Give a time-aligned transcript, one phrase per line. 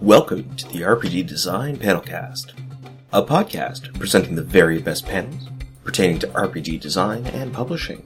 [0.00, 2.52] Welcome to the RPG Design Panelcast,
[3.12, 5.48] a podcast presenting the very best panels
[5.82, 8.04] pertaining to RPG design and publishing.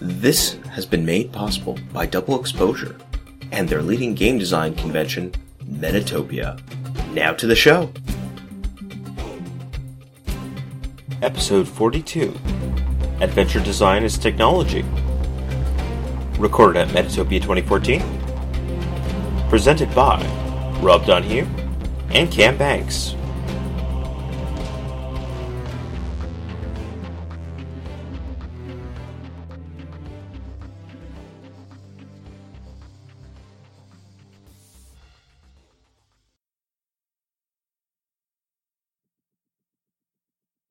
[0.00, 2.96] This has been made possible by Double Exposure
[3.52, 5.32] and their leading game design convention,
[5.64, 6.60] Metatopia.
[7.14, 7.92] Now to the show.
[11.22, 12.34] Episode 42
[13.20, 14.84] Adventure Design is Technology.
[16.36, 18.02] Recorded at Metatopia 2014.
[19.48, 20.39] Presented by
[20.80, 21.46] Rob Donoghue
[22.08, 23.14] and Cam Banks.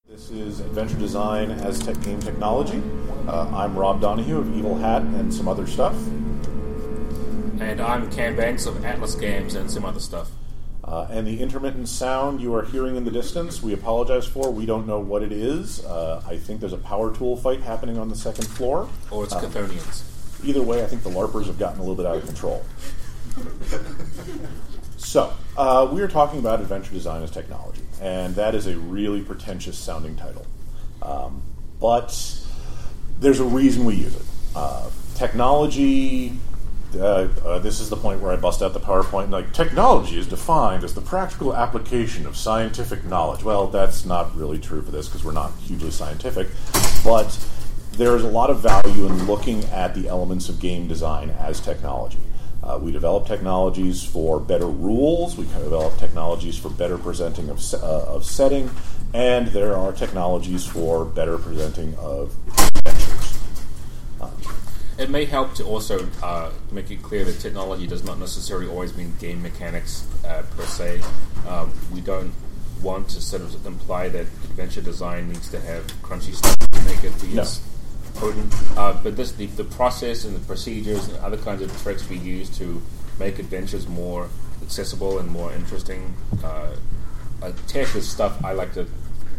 [0.08, 2.82] This is Adventure Design as Tech Game Technology.
[3.28, 5.96] Uh, I'm Rob Donoghue of Evil Hat and some other stuff.
[7.60, 10.32] And I'm Cam Banks of Atlas Games and some other stuff.
[10.84, 14.50] Uh, and the intermittent sound you are hearing in the distance, we apologize for.
[14.50, 15.84] We don't know what it is.
[15.86, 18.90] Uh, I think there's a power tool fight happening on the second floor.
[19.12, 20.04] Or it's Uh, Chthonians.
[20.44, 22.64] Either way, I think the LARPers have gotten a little bit out of control.
[24.98, 29.22] so, uh, we are talking about adventure design as technology, and that is a really
[29.22, 30.48] pretentious sounding title.
[31.02, 31.42] Um,
[31.82, 32.40] but
[33.20, 34.26] there's a reason we use it.
[34.56, 36.38] Uh, technology.
[36.96, 39.30] Uh, this is the point where I bust out the PowerPoint.
[39.30, 43.44] Like technology is defined as the practical application of scientific knowledge.
[43.44, 46.48] Well, that's not really true for this because we're not hugely scientific,
[47.04, 47.38] but
[47.92, 51.60] there is a lot of value in looking at the elements of game design as
[51.60, 52.20] technology.
[52.64, 55.38] Uh, we develop technologies for better rules.
[55.38, 58.70] We develop technologies for better presenting of, uh, of setting,
[59.14, 62.36] and there are technologies for better presenting of.
[65.00, 68.96] It may help to also uh, make it clear that technology does not necessarily always
[68.98, 71.02] mean game mechanics uh, per se.
[71.48, 72.34] Um, we don't
[72.82, 77.02] want to sort of imply that adventure design needs to have crunchy stuff to make
[77.04, 77.46] it be No.
[78.16, 78.54] potent.
[78.78, 82.18] Uh, but this, the, the process and the procedures and other kinds of tricks we
[82.18, 82.82] use to
[83.20, 84.28] make adventures more
[84.62, 86.14] accessible and more interesting.
[86.44, 86.72] Uh,
[87.42, 88.86] uh, tech is stuff I like to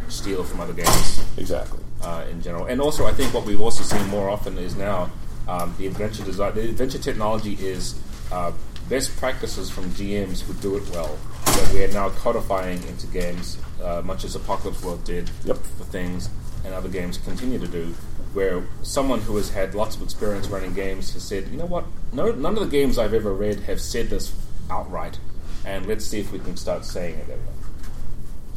[0.08, 1.80] steal from other games Exactly.
[2.02, 2.64] uh, in general.
[2.64, 5.10] And also, I think what we've also seen more often is now
[5.50, 8.00] um, the adventure design, the adventure technology is
[8.30, 8.52] uh,
[8.88, 13.58] best practices from GMs who do it well that we are now codifying into games,
[13.82, 15.56] uh, much as Apocalypse World did Yep.
[15.56, 16.28] for things,
[16.64, 17.94] and other games continue to do.
[18.32, 21.84] Where someone who has had lots of experience running games has said, you know what,
[22.12, 24.32] no, none of the games I've ever read have said this
[24.70, 25.18] outright,
[25.66, 27.38] and let's see if we can start saying it.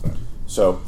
[0.03, 0.11] So,
[0.45, 0.81] So,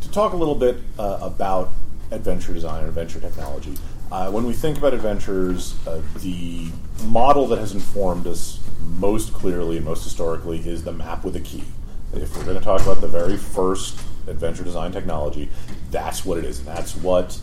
[0.00, 1.70] to talk a little bit uh, about
[2.10, 3.74] adventure design and adventure technology,
[4.12, 6.68] uh, when we think about adventures, uh, the
[7.06, 8.60] model that has informed us
[8.98, 11.64] most clearly and most historically is the map with a key.
[12.12, 15.48] If we're going to talk about the very first adventure design technology,
[15.90, 17.40] that's what it is, and that's what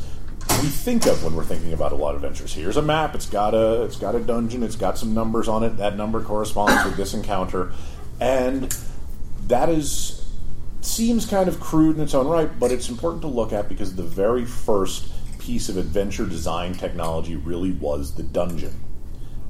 [0.62, 2.54] we think of when we're thinking about a lot of adventures.
[2.54, 3.16] Here's a map.
[3.16, 4.62] It's got a it's got a dungeon.
[4.62, 5.78] It's got some numbers on it.
[5.78, 7.72] That number corresponds with this encounter,
[8.22, 8.72] and
[9.48, 10.24] that is
[10.82, 13.96] seems kind of crude in its own right, but it's important to look at because
[13.96, 18.84] the very first piece of adventure design technology really was the dungeon.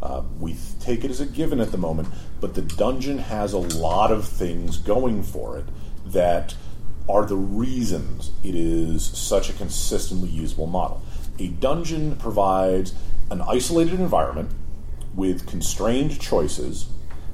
[0.02, 2.08] Uh, we take it as a given at the moment,
[2.40, 5.66] but the dungeon has a lot of things going for it
[6.06, 6.56] that
[7.10, 11.02] are the reasons it is such a consistently usable model.
[11.40, 12.94] A dungeon provides
[13.32, 14.50] an isolated environment
[15.16, 16.88] with constrained choices,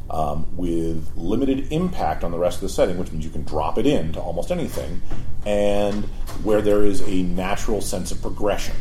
[0.10, 3.78] um, with limited impact on the rest of the setting, which means you can drop
[3.78, 5.02] it in to almost anything,
[5.46, 6.06] and
[6.44, 8.76] where there is a natural sense of progression.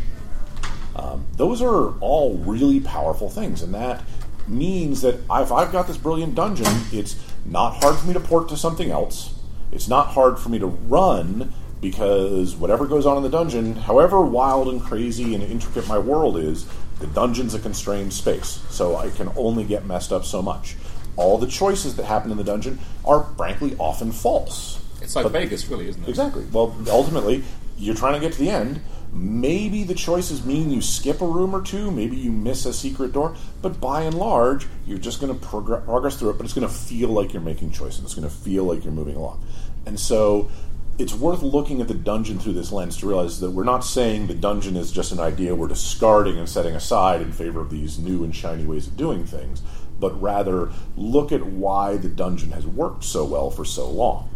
[0.96, 4.02] Um, those are all really powerful things, and that
[4.46, 8.48] means that if I've got this brilliant dungeon, it's not hard for me to port
[8.50, 9.34] to something else.
[9.72, 14.20] It's not hard for me to run because whatever goes on in the dungeon, however
[14.20, 16.66] wild and crazy and intricate my world is,
[17.00, 20.76] the dungeon's a constrained space, so I can only get messed up so much.
[21.16, 24.83] All the choices that happen in the dungeon are frankly often false.
[25.04, 26.08] It's like But- Vegas, really, isn't it?
[26.08, 26.44] Exactly.
[26.52, 27.44] Well, ultimately,
[27.78, 28.80] you're trying to get to the end.
[29.12, 31.90] Maybe the choices mean you skip a room or two.
[31.92, 33.36] Maybe you miss a secret door.
[33.62, 36.36] But by and large, you're just going to progr- progress through it.
[36.38, 38.02] But it's going to feel like you're making choices.
[38.02, 39.40] It's going to feel like you're moving along.
[39.86, 40.50] And so,
[40.98, 44.26] it's worth looking at the dungeon through this lens to realize that we're not saying
[44.28, 47.98] the dungeon is just an idea we're discarding and setting aside in favor of these
[47.98, 49.60] new and shiny ways of doing things,
[49.98, 54.28] but rather look at why the dungeon has worked so well for so long.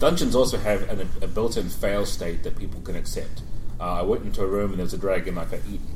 [0.00, 3.42] Dungeons also have an, a built-in fail state that people can accept.
[3.78, 5.86] Uh, I went into a room and there was a dragon I got eaten.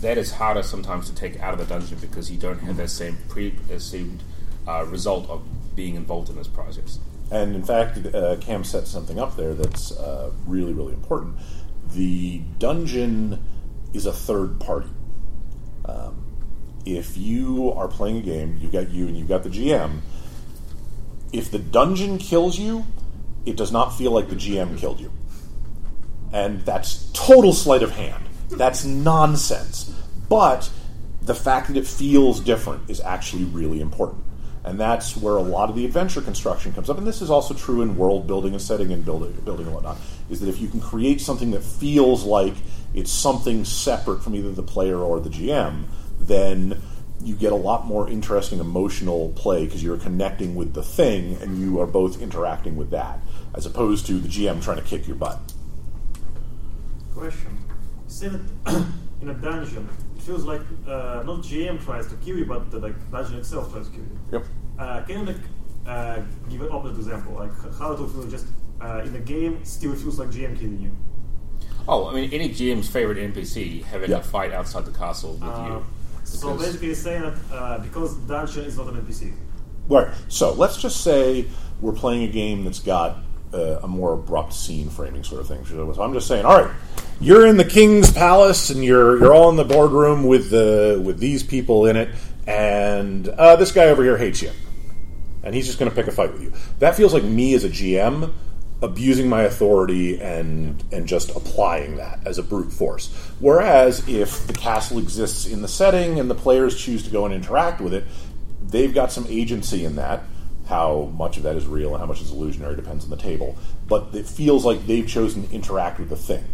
[0.00, 2.88] That is harder sometimes to take out of the dungeon because you don't have that
[2.88, 4.22] same pre-assumed
[4.68, 5.42] uh, result of
[5.74, 7.00] being involved in this process.
[7.32, 11.36] And in fact, uh, Cam set something up there that's uh, really, really important.
[11.94, 13.44] The dungeon
[13.92, 14.88] is a third party.
[15.84, 16.24] Um,
[16.86, 19.98] if you are playing a game, you've got you and you've got the GM.
[21.32, 22.86] If the dungeon kills you,
[23.46, 25.12] it does not feel like the GM killed you.
[26.32, 28.24] And that's total sleight of hand.
[28.50, 29.94] That's nonsense.
[30.28, 30.70] But
[31.22, 34.24] the fact that it feels different is actually really important.
[34.64, 36.98] And that's where a lot of the adventure construction comes up.
[36.98, 39.96] And this is also true in world building and setting and building, building and whatnot.
[40.28, 42.54] Is that if you can create something that feels like
[42.92, 45.84] it's something separate from either the player or the GM,
[46.20, 46.82] then
[47.22, 51.58] you get a lot more interesting emotional play because you're connecting with the thing and
[51.58, 53.18] you are both interacting with that,
[53.54, 55.38] as opposed to the GM trying to kick your butt.
[57.14, 57.58] Question.
[58.06, 58.40] Say that
[59.20, 62.78] in a dungeon, it feels like uh, not GM tries to kill you, but the
[62.78, 64.18] like, dungeon itself tries to kill you.
[64.32, 64.44] Yep.
[64.78, 65.36] Uh, can you like
[65.86, 68.46] uh, give an opposite example, like how it will feel just
[68.80, 70.96] uh, in the game still feels like GM killing you?
[71.88, 74.18] Oh, I mean, any GM's favorite NPC having Yeah.
[74.18, 75.86] a fight outside the castle with Uh, you.
[76.28, 79.34] So basically, it's saying that uh, because dungeon is not an NPC.
[79.88, 80.08] Right.
[80.28, 81.46] So let's just say
[81.80, 83.18] we're playing a game that's got
[83.52, 85.64] uh, a more abrupt scene framing sort of thing.
[85.64, 86.74] So I'm just saying, all right,
[87.20, 91.18] you're in the king's palace and you're you're all in the boardroom with the with
[91.18, 92.10] these people in it,
[92.46, 94.50] and uh, this guy over here hates you,
[95.42, 96.52] and he's just going to pick a fight with you.
[96.78, 98.32] That feels like me as a GM
[98.80, 103.12] abusing my authority and and just applying that as a brute force.
[103.40, 107.34] Whereas if the castle exists in the setting and the players choose to go and
[107.34, 108.04] interact with it,
[108.62, 110.24] they've got some agency in that.
[110.66, 113.56] How much of that is real and how much is illusionary depends on the table.
[113.86, 116.44] But it feels like they've chosen to interact with the thing,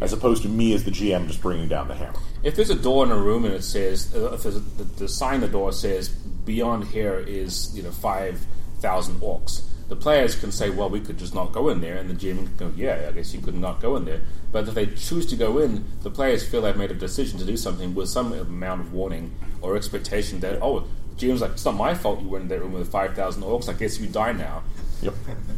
[0.00, 2.18] as opposed to me as the GM just bringing down the hammer.
[2.42, 4.84] If there's a door in a room and it says, uh, if there's a, the,
[4.84, 10.50] the sign the door says, beyond here is, you know, 5,000 orcs, the players can
[10.50, 13.06] say, well, we could just not go in there, and the GM can go, yeah,
[13.08, 14.22] I guess you could not go in there.
[14.50, 17.44] But if they choose to go in, the players feel they've made a decision to
[17.44, 20.86] do something with some amount of warning or expectation that, oh,
[21.16, 23.74] GM's like, it's not my fault you went in that room with 5,000 orcs, I
[23.74, 24.62] guess you die now.
[25.02, 25.14] Yep.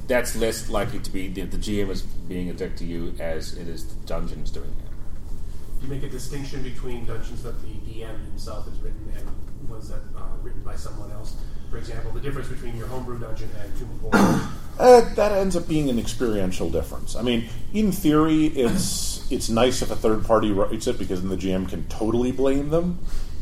[0.09, 3.57] That's less likely to be the, the GM is being a dick to you as
[3.57, 5.83] it is the dungeons doing it.
[5.83, 10.01] You make a distinction between dungeons that the DM himself has written and ones that
[10.17, 11.37] are written by someone else.
[11.71, 14.53] For example, the difference between your homebrew dungeon and Tomb of Horrors.
[14.79, 17.17] Uh, that ends up being an experiential difference.
[17.17, 21.31] I mean, in theory, it's it's nice if a third party writes it because then
[21.31, 22.99] the GM can totally blame them.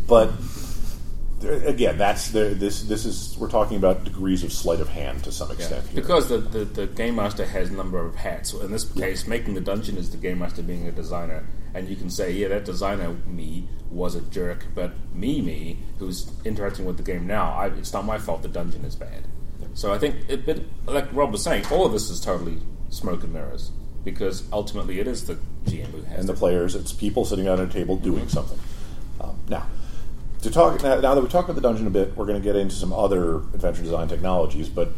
[0.06, 0.30] But
[1.42, 5.32] again, that's the, this this is we're talking about degrees of sleight of hand to
[5.32, 5.86] some extent.
[5.88, 6.00] here.
[6.00, 8.50] Because the, the, the game master has a number of hats.
[8.50, 11.44] So in this case, making the dungeon is the game master being a designer,
[11.74, 16.30] and you can say, yeah, that designer me was a jerk, but me me who's
[16.44, 19.26] interacting with the game now, I, it's not my fault the dungeon is bad.
[19.74, 22.58] So I think, it, but like Rob was saying, all of this is totally
[22.90, 23.72] smoke and mirrors
[24.04, 25.34] because ultimately it is the
[25.64, 26.38] GM who has and the it.
[26.38, 28.58] players, it's people sitting at a table doing something.
[29.20, 29.66] Um, now,
[30.42, 32.44] to talk now, now that we talked about the dungeon a bit, we're going to
[32.44, 34.92] get into some other adventure design technologies, but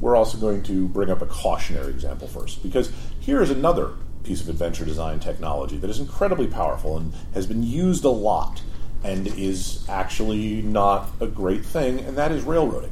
[0.00, 3.92] we're also going to bring up a cautionary example first because here is another
[4.24, 8.62] piece of adventure design technology that is incredibly powerful and has been used a lot
[9.04, 12.90] and is actually not a great thing, and that is railroading.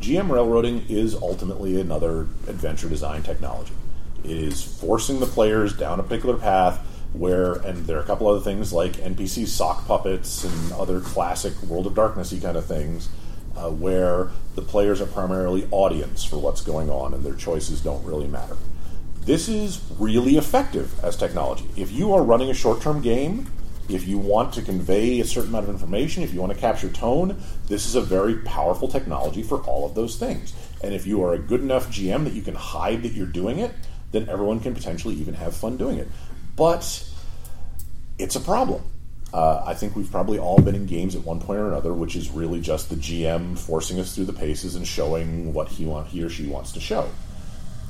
[0.00, 3.74] GM railroading is ultimately another adventure design technology.
[4.24, 6.78] It is forcing the players down a particular path
[7.12, 11.60] where, and there are a couple other things like NPC sock puppets and other classic
[11.62, 13.10] World of Darknessy kind of things,
[13.56, 18.04] uh, where the players are primarily audience for what's going on and their choices don't
[18.04, 18.56] really matter.
[19.24, 21.64] This is really effective as technology.
[21.76, 23.46] If you are running a short term game,
[23.88, 26.88] if you want to convey a certain amount of information, if you want to capture
[26.88, 30.52] tone, this is a very powerful technology for all of those things.
[30.82, 33.60] And if you are a good enough GM that you can hide that you're doing
[33.60, 33.72] it,
[34.10, 36.08] then everyone can potentially even have fun doing it.
[36.56, 37.08] But
[38.18, 38.82] it's a problem.
[39.32, 42.16] Uh, I think we've probably all been in games at one point or another, which
[42.16, 46.08] is really just the GM forcing us through the paces and showing what he want
[46.08, 47.08] he or she wants to show.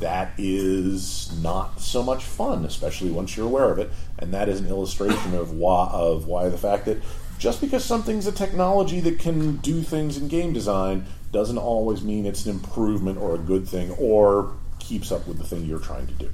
[0.03, 4.61] That is not so much fun, especially once you're aware of it, and that is
[4.61, 6.99] an illustration of why of why the fact that
[7.39, 12.27] just because something's a technology that can do things in game design doesn't always mean
[12.27, 16.07] it's an improvement or a good thing or keeps up with the thing you're trying
[16.07, 16.31] to do.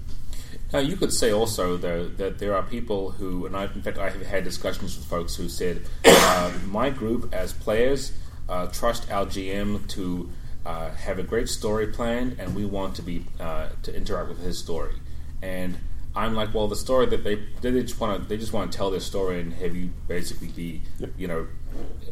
[0.72, 3.98] Now, you could say also, though, that there are people who, and I, in fact,
[3.98, 8.12] I have had discussions with folks who said, uh, my group as players
[8.48, 10.30] uh, trust our GM to
[10.66, 14.40] uh, have a great story planned, and we want to be uh, to interact with
[14.42, 14.94] his story.
[15.42, 15.76] And
[16.16, 18.76] I'm like, well, the story that they they just want to they just want to
[18.76, 21.10] tell their story and have you basically be, Yep.
[21.16, 21.46] you know,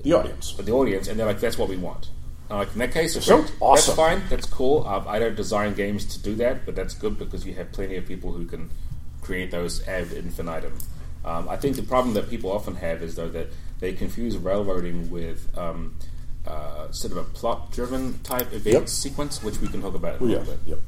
[0.02, 0.52] The audience.
[0.54, 2.10] the audience, and they're like, that's what we want.
[2.48, 3.96] I'm like in that case, So okay, awesome.
[3.96, 4.22] that's fine.
[4.30, 4.86] That's cool.
[4.86, 7.96] Um, I don't design games to do that, but that's good because you have plenty
[7.96, 8.70] of people who can
[9.20, 10.78] create those ad infinitum.
[11.24, 13.48] Um, I think the problem that people often have is though that
[13.80, 15.96] they confuse railroading with um,
[16.46, 18.88] uh, sort of a plot-driven type event Yep.
[18.88, 20.38] sequence, which we can talk about in Oh, a yeah.
[20.38, 20.60] little bit.
[20.66, 20.78] Yep.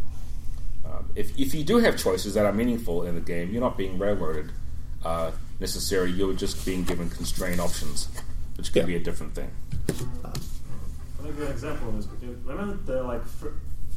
[0.87, 3.77] Um, if, if you do have choices that are meaningful in the game, you're not
[3.77, 4.53] being railroaded
[5.05, 6.13] uh, necessarily.
[6.13, 8.09] You're just being given constrained options,
[8.57, 8.87] which can Yeah.
[8.87, 9.51] be a different thing.
[10.25, 12.07] I'll give you an example of this.
[12.07, 13.55] Because Remember the like fir-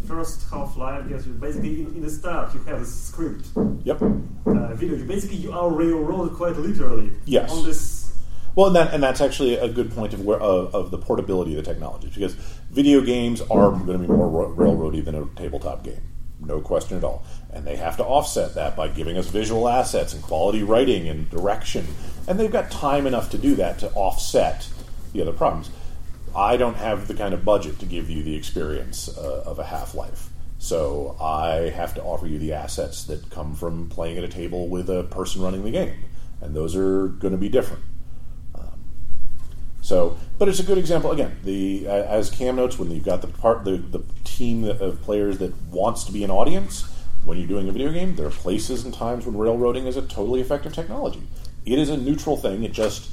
[0.07, 1.25] first Half-Life games?
[1.27, 3.47] You basically in, in the start you have a script
[3.83, 4.01] Yep.
[4.01, 4.95] uh, video.
[4.97, 7.11] You basically you are railroaded quite literally.
[7.25, 7.51] Yes.
[7.51, 8.00] On this.
[8.55, 11.57] Well, and, that, and that's actually a good point of where of, of the portability
[11.57, 12.33] of the technology because
[12.69, 16.01] video games are going to be more ro- railroady than a tabletop game,
[16.39, 17.23] no question at all.
[17.53, 21.29] And they have to offset that by giving us visual assets and quality writing and
[21.29, 21.87] direction,
[22.27, 24.67] and they've got time enough to do that to offset
[25.13, 25.69] the other problems.
[26.35, 29.65] I don't have the kind of budget to give you the experience uh, of a
[29.65, 30.29] Half Life.
[30.59, 34.67] So I have to offer you the assets that come from playing at a table
[34.67, 35.95] with a person running the game.
[36.39, 37.83] And those are going to be different.
[39.81, 41.11] So, but it's a good example.
[41.11, 45.01] Again, the uh, as Cam notes, when you've got the part the, the team of
[45.01, 46.83] players that wants to be an audience,
[47.25, 50.01] when you're doing a video game, there are places and times when railroading is a
[50.03, 51.21] totally effective technology.
[51.65, 52.63] It is a neutral thing.
[52.63, 53.09] It just,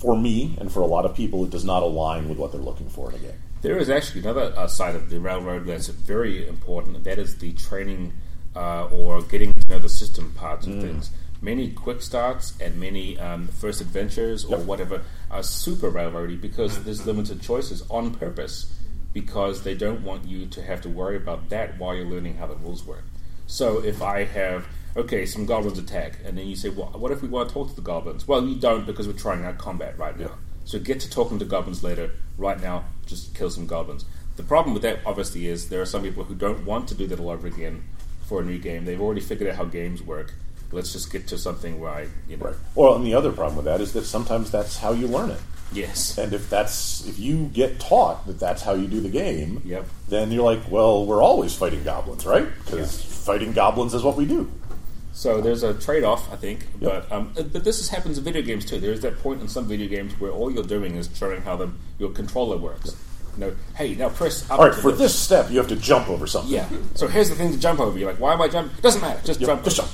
[0.00, 2.60] for me and for a lot of people, it does not align with what they're
[2.60, 3.38] looking for in a game.
[3.62, 6.96] There is actually another uh, side of the railroad that's very important.
[6.96, 8.12] and That is the training
[8.54, 10.76] uh, or getting to know the system parts Mm.
[10.76, 11.10] of things.
[11.44, 14.66] Many quick starts and many um, first adventures or Yep.
[14.66, 18.72] whatever are super railroady because there's limited choices on purpose
[19.12, 22.46] because they don't want you to have to worry about that while you're learning how
[22.46, 23.04] the rules work.
[23.46, 27.20] So if I have okay, some goblins attack, and then you say, well, what if
[27.20, 28.28] we want to talk to the goblins?
[28.28, 30.30] Well, you don't because we're trying out combat right now.
[30.64, 32.10] So get to talking to goblins later.
[32.38, 34.04] Right now, just kill some goblins.
[34.36, 37.06] The problem with that, obviously, is there are some people who don't want to do
[37.08, 37.84] that all over again
[38.26, 38.84] for a new game.
[38.84, 40.32] They've already figured out how games work.
[40.74, 42.54] Let's just get to something where I, you know, Right.
[42.74, 45.40] Well, and the other problem with that is that sometimes that's how you learn it.
[45.72, 49.62] yes, And if that's if you get taught that that's how you do the game,
[49.64, 49.86] Yep.
[50.08, 52.46] then you're like, well, we're always fighting goblins, right?
[52.64, 54.50] Because fighting goblins is what we do.
[55.12, 56.90] So there's a trade-off, I think, Yep.
[57.08, 58.80] but um, uh, but this is, happens in video games too.
[58.80, 61.70] There's that point in some video games where all you're doing is showing how the
[62.00, 62.96] your controller works.
[63.36, 64.58] You know, hey, now press up.
[64.58, 66.52] All right, for this step, you have to jump over something.
[66.52, 66.68] yeah.
[66.94, 67.96] So here's the thing to jump over.
[67.98, 68.76] You're like, why am I jumping?
[68.80, 69.20] Doesn't matter.
[69.24, 69.64] Just Yep, jump.
[69.64, 69.88] just jump.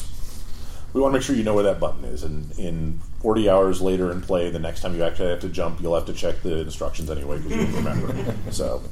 [0.93, 3.81] We want to make sure you know where that button is, and in 40 hours
[3.81, 6.43] later in play, the next time you actually have to jump, you'll have to check
[6.43, 8.35] the instructions anyway because you don't remember.
[8.51, 8.83] so,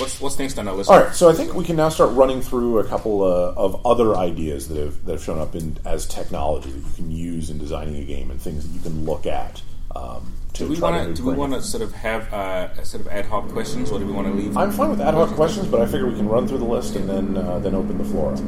[0.00, 0.88] What's what's next on our list?
[0.88, 1.14] all right.
[1.14, 4.68] So I think we can now start running through a couple uh, of other ideas
[4.68, 7.96] that have that have shown up in as technology that you can use in designing
[7.96, 9.60] a game and things that you can look at.
[9.94, 12.84] Um, to Do we want to do we want to sort of have uh, a
[12.84, 14.56] sort of ad hoc questions, or do we want to leave?
[14.56, 16.96] I'm fine with ad hoc questions, but I figure we can run through the list
[16.96, 18.32] and then uh, then open the floor.
[18.32, 18.38] up.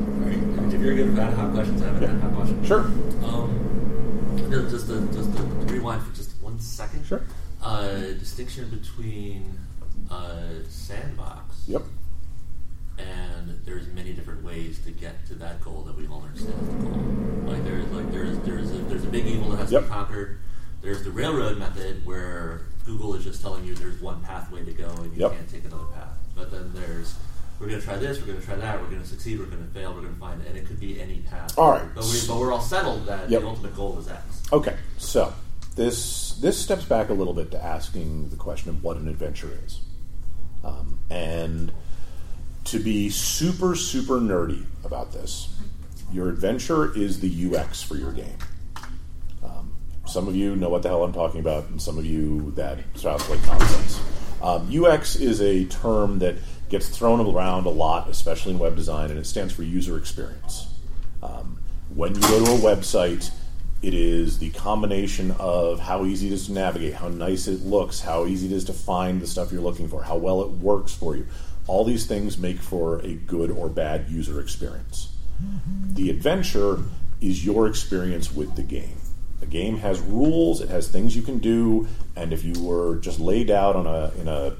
[0.82, 2.64] You're good with ad hoc questions, I have an ad hoc question.
[2.64, 2.80] Sure.
[3.24, 7.06] Um, no, just to, just to rewind for just one second.
[7.06, 7.22] Sure.
[7.62, 9.58] Uh, distinction between
[10.10, 11.82] uh, sandbox Yep.
[12.98, 16.88] and there's many different ways to get to that goal that we all understand the
[16.88, 17.52] goal.
[17.54, 19.82] Like there's like there's there's a, there's a big evil that has to Yep.
[19.84, 20.38] be conquered.
[20.82, 24.88] There's the railroad method where Google is just telling you there's one pathway to go
[24.88, 25.32] and you Yep.
[25.32, 26.18] can't take another path.
[26.34, 27.14] But then there's
[27.60, 29.46] we're going to try this, we're going to try that, we're going to succeed, we're
[29.46, 31.56] going to fail, we're going to find, it, and it could be any path.
[31.58, 31.82] All right.
[31.94, 33.40] But, we, but we're all settled that Yep.
[33.40, 34.42] the ultimate goal is X.
[34.52, 35.32] Okay, so
[35.76, 39.50] this this steps back a little bit to asking the question of what an adventure
[39.64, 39.80] is,
[40.64, 41.72] um, and
[42.64, 45.48] to be super super nerdy about this,
[46.12, 48.36] your adventure is the UX for your game.
[49.42, 49.72] Um,
[50.06, 52.78] some of you know what the hell I'm talking about, and some of you that
[52.94, 54.00] sounds like nonsense.
[54.42, 56.34] Um, UX is a term that
[56.72, 60.66] gets thrown around a lot, especially in web design, and it stands for user experience.
[61.22, 61.58] Um,
[61.94, 63.30] when you go to a website,
[63.82, 68.00] it is the combination of how easy it is to navigate, how nice it looks,
[68.00, 70.94] how easy it is to find the stuff you're looking for, how well it works
[70.94, 71.26] for you.
[71.66, 75.12] All these things make for a good or bad user experience.
[75.90, 76.78] The adventure
[77.20, 78.96] is your experience with the game.
[79.40, 81.86] The game has rules, it has things you can do,
[82.16, 84.56] and if you were just laid out on a in a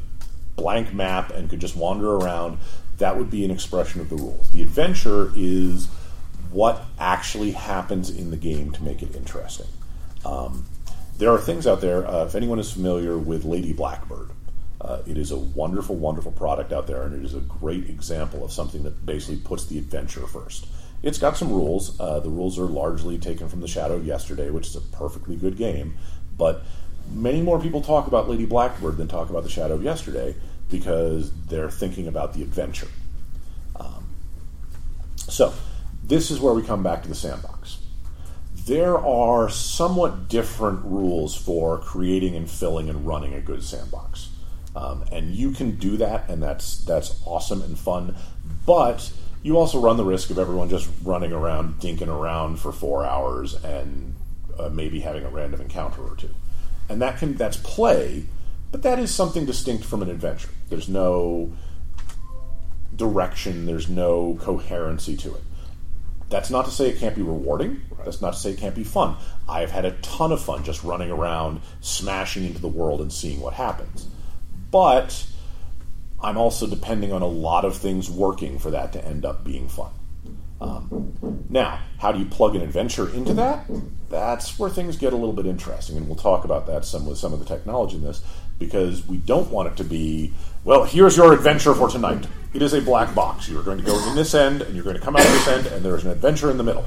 [0.57, 2.59] blank map and could just wander around,
[2.99, 4.51] that would be an expression of the rules.
[4.51, 5.89] The adventure is
[6.51, 9.67] what actually happens in the game to make it interesting.
[10.25, 10.67] Um,
[11.19, 12.07] there are things out there.
[12.07, 14.31] Uh, if anyone is familiar with Lady Blackbird,
[14.81, 18.45] uh, it is a wonderful, wonderful product out there, and it is a great example
[18.45, 20.67] of something that basically puts the adventure first.
[21.03, 21.99] It's got some rules.
[21.99, 25.37] Uh, the rules are largely taken from The Shadow of Yesterday, which is a perfectly
[25.37, 25.97] good game,
[26.37, 26.65] but
[27.11, 30.35] many more people talk about Lady Blackbird than talk about the Shadow of Yesterday
[30.71, 32.89] because they're thinking about the adventure.
[33.77, 34.07] Um,
[35.17, 35.53] so,
[36.03, 37.79] this is where we come back to the sandbox.
[38.67, 44.31] There are somewhat different rules for creating and filling and running a good sandbox.
[44.75, 48.17] Um, and you can do that, and that's that's awesome and fun.
[48.65, 53.05] But you also run the risk of everyone just running around, dinking around for four
[53.05, 54.15] hours, and
[54.59, 56.31] uh, maybe having a random encounter or two.
[56.93, 58.25] And that can that's play,
[58.71, 60.51] but that is something distinct from an adventure.
[60.69, 61.51] There's no
[62.95, 63.65] direction.
[63.65, 65.43] There's no coherency to it.
[66.29, 67.81] That's not to say it can't be rewarding.
[68.05, 69.17] That's not to say it can't be fun.
[69.49, 73.41] I've had a ton of fun just running around, smashing into the world, and seeing
[73.41, 74.07] what happens.
[74.71, 75.27] But
[76.23, 79.69] I'm also depending on a lot of things working for that to end up being
[79.69, 79.93] fun.
[80.63, 83.67] Um, now, how do you plug an adventure into that?
[84.09, 87.19] That's where things get a little bit interesting, and we'll talk about that some with
[87.19, 88.23] some of the technology in this
[88.61, 90.85] because we don't want it to be well.
[90.85, 92.27] Here's your adventure for tonight.
[92.55, 93.49] It is a black box.
[93.49, 95.49] You're going to go in this end, and you're going to come out of this
[95.49, 96.87] end, and there is an adventure in the middle.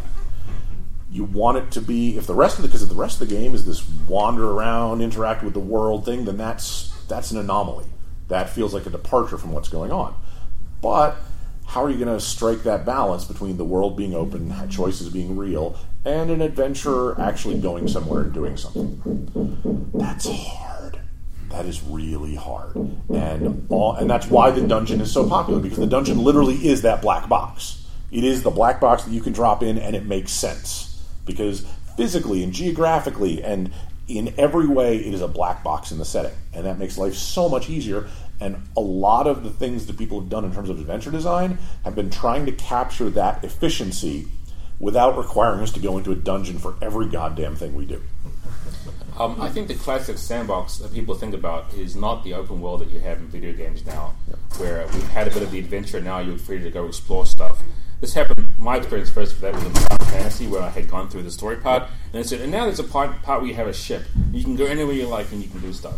[1.12, 3.28] You want it to be if the rest of the because if the rest of
[3.28, 7.40] the game is this wander around, interact with the world thing, then that's that's an
[7.40, 7.86] anomaly.
[8.30, 10.16] That feels like a departure from what's going on.
[10.82, 11.18] But
[11.68, 15.36] how are you going to strike that balance between the world being open, choices being
[15.36, 19.92] real, and an adventurer actually going somewhere and doing something?
[19.94, 21.00] That's hard.
[21.50, 25.78] That is really hard, and all, and that's why the dungeon is so popular because
[25.78, 27.86] the dungeon literally is that black box.
[28.12, 31.66] It is the black box that you can drop in, and it makes sense because
[31.96, 33.72] physically and geographically and
[34.08, 37.16] in every way, it is a black box in the setting, and that makes life
[37.16, 38.08] so much easier.
[38.40, 41.58] And a lot of the things that people have done in terms of adventure design
[41.84, 44.28] have been trying to capture that efficiency
[44.80, 48.02] without requiring us to go into a dungeon for every goddamn thing we do.
[49.18, 52.82] Um, I think the classic sandbox that people think about is not the open world
[52.82, 54.14] that you have in video games now,
[54.58, 57.62] where we've had a bit of the adventure, now you're free to go explore stuff.
[58.02, 58.54] This happened.
[58.60, 61.32] My experience first for that was in Final Fantasy, where I had gone through the
[61.32, 64.04] story part, and said, and now there's a part, part where you have a ship.
[64.34, 65.96] You can go anywhere you like, and you can do stuff.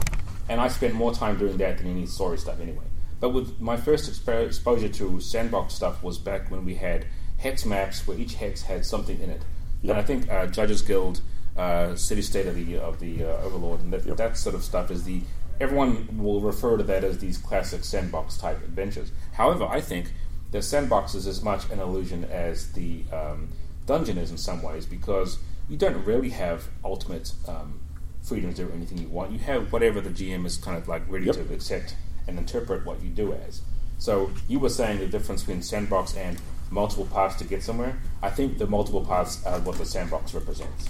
[0.49, 2.85] And I spent more time doing that than any story stuff anyway.
[3.19, 7.05] But with my first expo- exposure to sandbox stuff was back when we had
[7.37, 9.41] hex maps, where each hex had something in it.
[9.81, 9.95] Yep.
[9.95, 11.21] And I think uh, Judges Guild,
[11.55, 14.17] uh, City State of the of the uh, Overlord, and that, Yep.
[14.17, 15.21] that sort of stuff is the
[15.59, 19.11] everyone will refer to that as these classic sandbox type adventures.
[19.33, 20.13] However, I think
[20.51, 23.49] the sandbox is as much an illusion as the um,
[23.85, 27.79] dungeon is in some ways because you don't really have ultimate um,
[28.27, 29.31] freedom to do anything you want.
[29.31, 31.35] You have whatever the GM is kind of like ready Yep.
[31.35, 31.95] to accept
[32.27, 33.61] and interpret what you do as.
[33.99, 37.97] So you were saying the difference between sandbox and multiple paths to get somewhere.
[38.21, 40.89] I think the multiple paths are what the sandbox represents.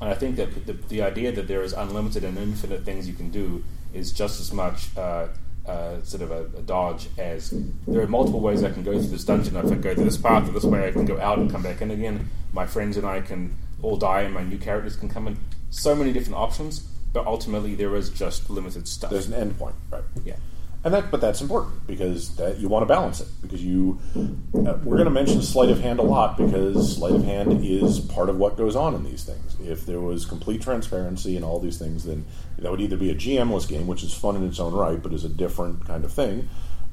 [0.00, 3.14] And I think that the, the idea that there is unlimited and infinite things you
[3.14, 5.28] can do is just as much uh,
[5.66, 7.52] uh, sort of a, a dodge as
[7.88, 9.56] there are multiple ways I can go through this dungeon.
[9.56, 11.62] If I go through this path, or this way I can go out and come
[11.62, 12.28] back in again.
[12.52, 15.38] My friends and I can all die, and my new characters can come in.
[15.70, 16.80] So many different options,
[17.12, 19.10] but ultimately there is just limited stuff.
[19.10, 20.04] There's an end point, right?
[20.24, 20.36] yeah.
[20.84, 23.26] And that, but that's important because that you want to balance it.
[23.42, 27.24] Because you, uh, we're going to mention sleight of hand a lot because sleight of
[27.24, 29.56] hand is part of what goes on in these things.
[29.60, 32.24] If there was complete transparency and all these things, then
[32.58, 35.12] that would either be a GMless game, which is fun in its own right, but
[35.12, 36.48] is a different kind of thing,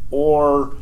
[0.10, 0.76] or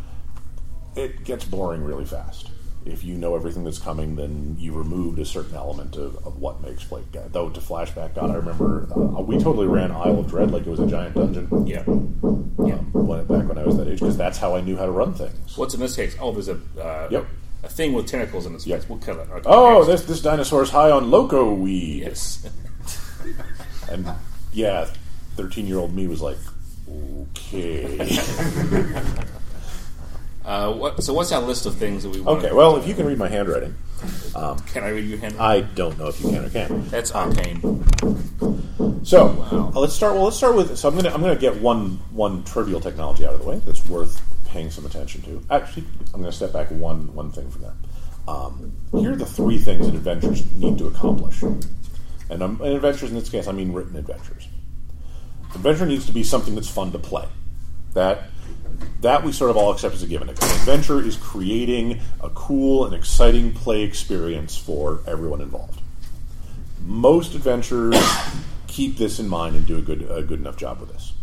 [0.96, 2.51] it gets boring really fast.
[2.84, 6.62] If you know everything that's coming, then you removed a certain element of, of what
[6.62, 7.04] makes play.
[7.32, 10.70] Though to flashback, God, I remember uh, we totally ran Isle of Dread like it
[10.70, 11.84] was a giant dungeon Yeah.
[11.86, 12.76] Yeah.
[12.76, 14.92] um, when, back when I was that age, because that's how I knew how to
[14.92, 15.56] run things.
[15.58, 16.16] What's in this case?
[16.20, 17.28] Oh, there's a uh, Yep.
[17.64, 18.80] a thing with tentacles in its Yep.
[18.80, 18.90] face.
[18.90, 19.30] We'll kill it.
[19.30, 19.88] Okay, Oh, next.
[19.88, 22.50] this this dinosaur's high on loco weed, yes.
[23.90, 24.10] and
[24.54, 24.88] yeah,
[25.36, 26.38] thirteen year old me was like,
[27.30, 27.98] okay,
[30.52, 32.44] Uh, what, so what's that list of things that we want?
[32.44, 32.54] okay.
[32.54, 33.74] Well, if you can read my handwriting,
[34.34, 35.38] can I read your hand?
[35.40, 36.92] I don't know if you can or can't.
[36.92, 37.62] That's arcane.
[39.06, 39.72] So Wow.
[39.74, 40.16] uh, let's start.
[40.16, 40.78] Well, let's start with.
[40.78, 43.88] So I'm gonna I'm gonna get one one trivial technology out of the way that's
[43.88, 45.42] worth paying some attention to.
[45.50, 47.76] Actually, I'm gonna step back one one thing from there.
[48.28, 53.10] Um, here are the three things that adventures need to accomplish, and, um, and adventures
[53.10, 54.50] in this case I mean written adventures.
[55.56, 57.26] Adventure needs to be something that's fun to play.
[57.94, 58.30] That
[59.02, 60.30] that we sort of all accept as a given.
[60.30, 65.82] Adventure is creating a cool and exciting play experience for everyone involved
[66.86, 67.96] most adventurers
[68.68, 71.14] keep this in mind and do a good a good enough job with this.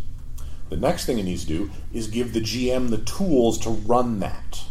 [0.69, 4.19] The next thing it needs to do is give the GM the tools to run
[4.19, 4.63] that,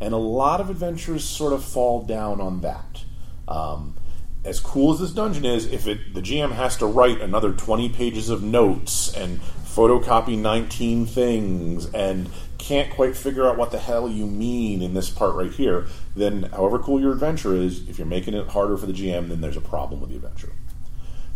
[0.00, 3.04] and a lot of adventures sort of fall down on that.
[3.46, 3.96] Um,
[4.44, 7.88] as cool as this dungeon is, if it the GM has to write another twenty
[7.88, 9.40] pages of notes and
[9.78, 15.08] photocopy nineteen things and can't quite figure out what the hell you mean in this
[15.08, 15.86] part right here,
[16.16, 19.40] then however cool your adventure is, if you're making it harder for the GM, then
[19.40, 20.52] there's a problem with the adventure.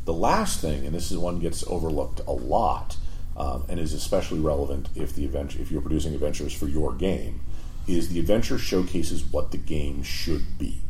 [0.06, 2.96] The last thing, and this is one gets overlooked a lot,
[3.36, 7.42] um, and is especially relevant if the adventure if you're producing adventures for your game,
[7.86, 10.80] is the adventure showcases what the game should be.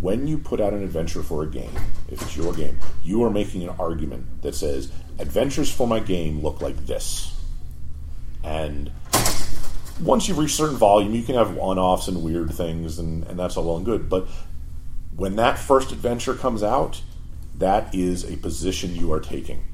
[0.00, 1.72] When you put out an adventure for a game,
[2.10, 6.42] if it's your game, you are making an argument that says adventures for my game
[6.42, 7.34] look like this,
[8.44, 8.90] and
[10.02, 13.56] once you've reached certain volume, you can have one-offs and weird things, and, and that's
[13.56, 14.08] all well and good.
[14.10, 14.26] But
[15.16, 17.00] when that first adventure comes out,
[17.58, 19.64] that is a position you are taking,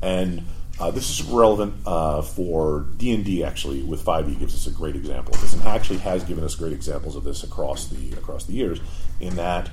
[0.00, 0.44] and
[0.78, 3.42] uh, this is relevant uh, for D and D.
[3.44, 6.44] Actually, with Five E gives us a great example of this, and actually has given
[6.44, 8.80] us great examples of this across the across the years.
[9.20, 9.68] In that,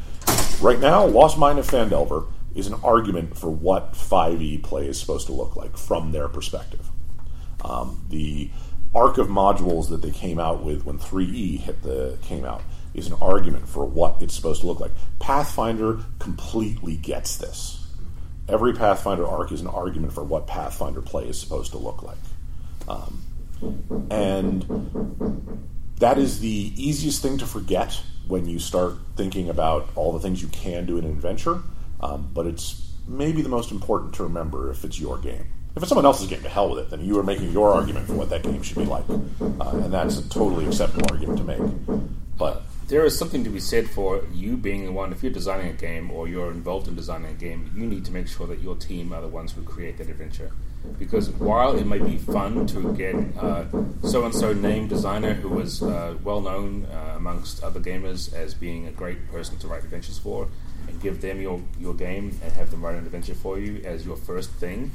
[0.62, 5.00] right now, Lost Mine of Phandelver is an argument for what Five E play is
[5.00, 6.90] supposed to look like from their perspective.
[7.64, 8.50] Um, the
[8.94, 13.08] arc of modules that they came out with when 3E hit the came out is
[13.08, 14.92] an argument for what it's supposed to look like.
[15.20, 17.88] Pathfinder completely gets this.
[18.48, 22.18] Every Pathfinder arc is an argument for what Pathfinder play is supposed to look like.
[22.88, 23.22] Um,
[24.10, 24.66] and
[26.00, 30.42] that is the easiest thing to forget when you start thinking about all the things
[30.42, 31.62] you can do in an adventure,
[32.02, 35.46] um, but it's maybe the most important to remember if it's your game.
[35.76, 36.90] If it's someone else's game, to hell with it.
[36.90, 39.94] Then you are making your argument for what that game should be like, uh, and
[39.94, 41.62] that's a totally acceptable argument to make.
[42.38, 45.12] But there is something to be said for you being the one.
[45.12, 48.12] If you're designing a game or you're involved in designing a game, you need to
[48.12, 50.52] make sure that your team are the ones who create that adventure.
[50.98, 53.14] Because while it may be fun to get
[54.10, 58.54] so and so named designer who was uh, well known uh, amongst other gamers as
[58.54, 60.48] being a great person to write adventures for,
[61.02, 64.16] give them your, your game and have them write an adventure for you as your
[64.18, 64.92] first thing,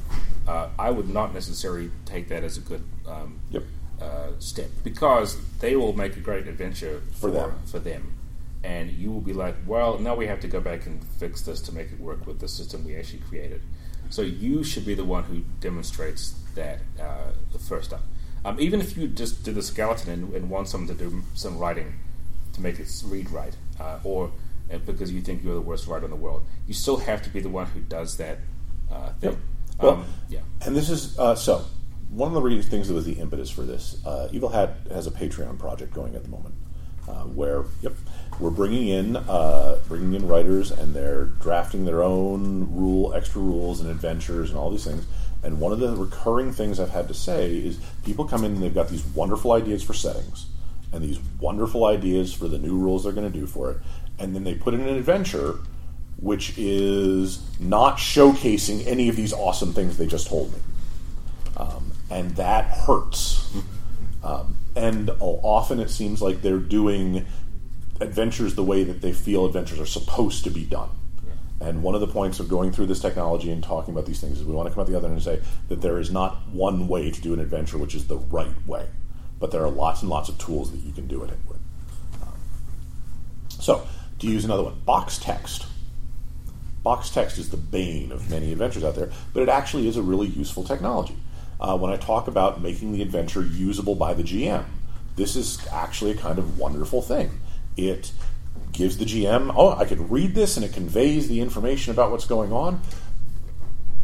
[0.47, 3.63] uh, I would not necessarily take that as a good um, Yep.
[4.01, 7.53] uh, step because they will make a great adventure for, For them.
[7.67, 8.15] for them.
[8.63, 11.61] And you will be like, well, now we have to go back and fix this
[11.63, 13.61] to make it work with the system we actually created.
[14.11, 17.33] So you should be the one who demonstrates that uh,
[17.69, 18.03] first up.
[18.45, 21.59] Um, even if you just do the skeleton and, and want someone to do some
[21.59, 21.95] writing
[22.55, 24.31] to make it read right, uh, or
[24.73, 27.31] uh, because you think you're the worst writer in the world, you still have to
[27.31, 28.39] be the one who does that
[28.91, 29.31] uh, thing.
[29.31, 29.39] Yep.
[29.81, 30.41] Well, um, yeah.
[30.65, 31.65] And this is uh, so.
[32.11, 35.09] One of the re- things that was the impetus for this, uh, Evil Hat has
[35.09, 36.55] a Patreon project going at the moment,
[37.09, 37.95] uh, where yep,
[38.39, 43.81] we're bringing in uh, bringing in writers, and they're drafting their own rule, extra rules,
[43.81, 45.07] and adventures, and all these things.
[45.43, 48.63] And one of the recurring things I've had to say is people come in and
[48.63, 50.47] they've got these wonderful ideas for settings,
[50.93, 53.79] and these wonderful ideas for the new rules they're going to do for it,
[54.19, 55.59] and then they put in an adventure
[56.17, 60.59] which is not showcasing any of these awesome things they just told me.
[61.57, 63.53] Um, and that hurts.
[64.23, 67.27] Um, and often it seems like they're doing
[68.01, 70.89] adventures the way that they feel adventures are supposed to be done.
[71.61, 74.39] And one of the points of going through this technology and talking about these things
[74.39, 76.49] is we want to come out the other end and say that there is not
[76.49, 78.87] one way to do an adventure which is the right way,
[79.39, 81.59] but there are lots and lots of tools that you can do it with.
[82.23, 82.35] Um,
[83.49, 83.87] so,
[84.25, 85.67] to use another one, box text.
[86.83, 90.03] Box text is the bane of many adventures out there, but it actually is a
[90.03, 91.17] really useful technology.
[91.61, 94.65] Uh, when I talk about making the adventure usable by the GM,
[95.17, 97.41] this is actually a kind of wonderful thing.
[97.77, 98.13] It
[98.73, 102.27] gives the GM, oh, I could read this and it conveys the information about what's
[102.27, 102.81] going on.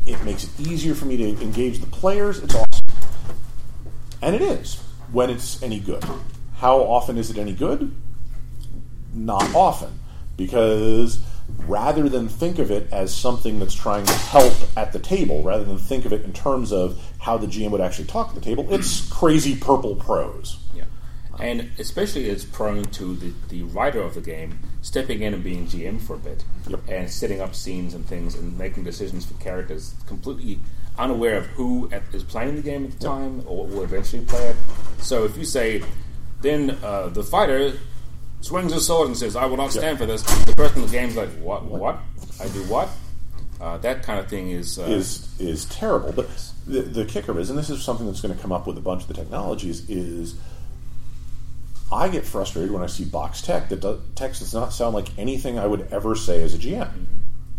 [0.06, 2.38] It makes it easier for me to engage the players.
[2.38, 2.86] It's awesome.
[4.22, 6.04] And it is when it's any good.
[6.56, 7.94] How often is it any good?
[9.12, 9.99] Not often.
[10.46, 11.22] Because
[11.66, 15.64] rather than think of it as something that's trying to help at the table, rather
[15.64, 18.40] than think of it in terms of how the GM would actually talk at the
[18.40, 20.56] table, it's crazy purple prose.
[20.74, 20.84] Yeah.
[21.38, 25.66] And especially it's prone to the, the writer of the game stepping in and being
[25.66, 26.80] GM for a bit Yep.
[26.88, 30.58] and setting up scenes and things and making decisions for characters completely
[30.98, 34.48] unaware of who at, is playing the game at the time or will eventually play
[34.48, 34.56] it.
[34.98, 35.82] So if you say,
[36.40, 37.74] then uh, the fighter
[38.40, 40.92] swings his sword and says, I will not stand for this, the person in the
[40.92, 41.64] game's like, what?
[41.64, 41.98] What?
[42.40, 42.88] I do what?
[43.60, 44.78] Uh, that kind of thing is.
[44.78, 46.12] Uh, is is terrible.
[46.12, 46.28] But
[46.66, 48.80] the, the kicker is, and this is something that's going to come up with a
[48.80, 50.34] bunch of the technologies, is
[51.92, 55.08] I get frustrated when I see box tech that does, text does not sound like
[55.18, 56.90] anything I would ever say as a GM.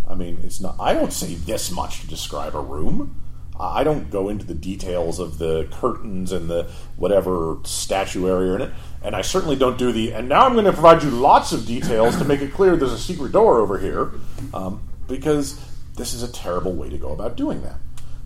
[0.07, 0.75] I mean, it's not.
[0.79, 3.21] I don't say this much to describe a room.
[3.59, 8.71] I don't go into the details of the curtains and the whatever statuary in it,
[9.03, 10.13] and I certainly don't do the.
[10.13, 12.91] And now I'm going to provide you lots of details to make it clear there's
[12.91, 14.11] a secret door over here,
[14.53, 15.59] um, because
[15.95, 17.77] this is a terrible way to go about doing that.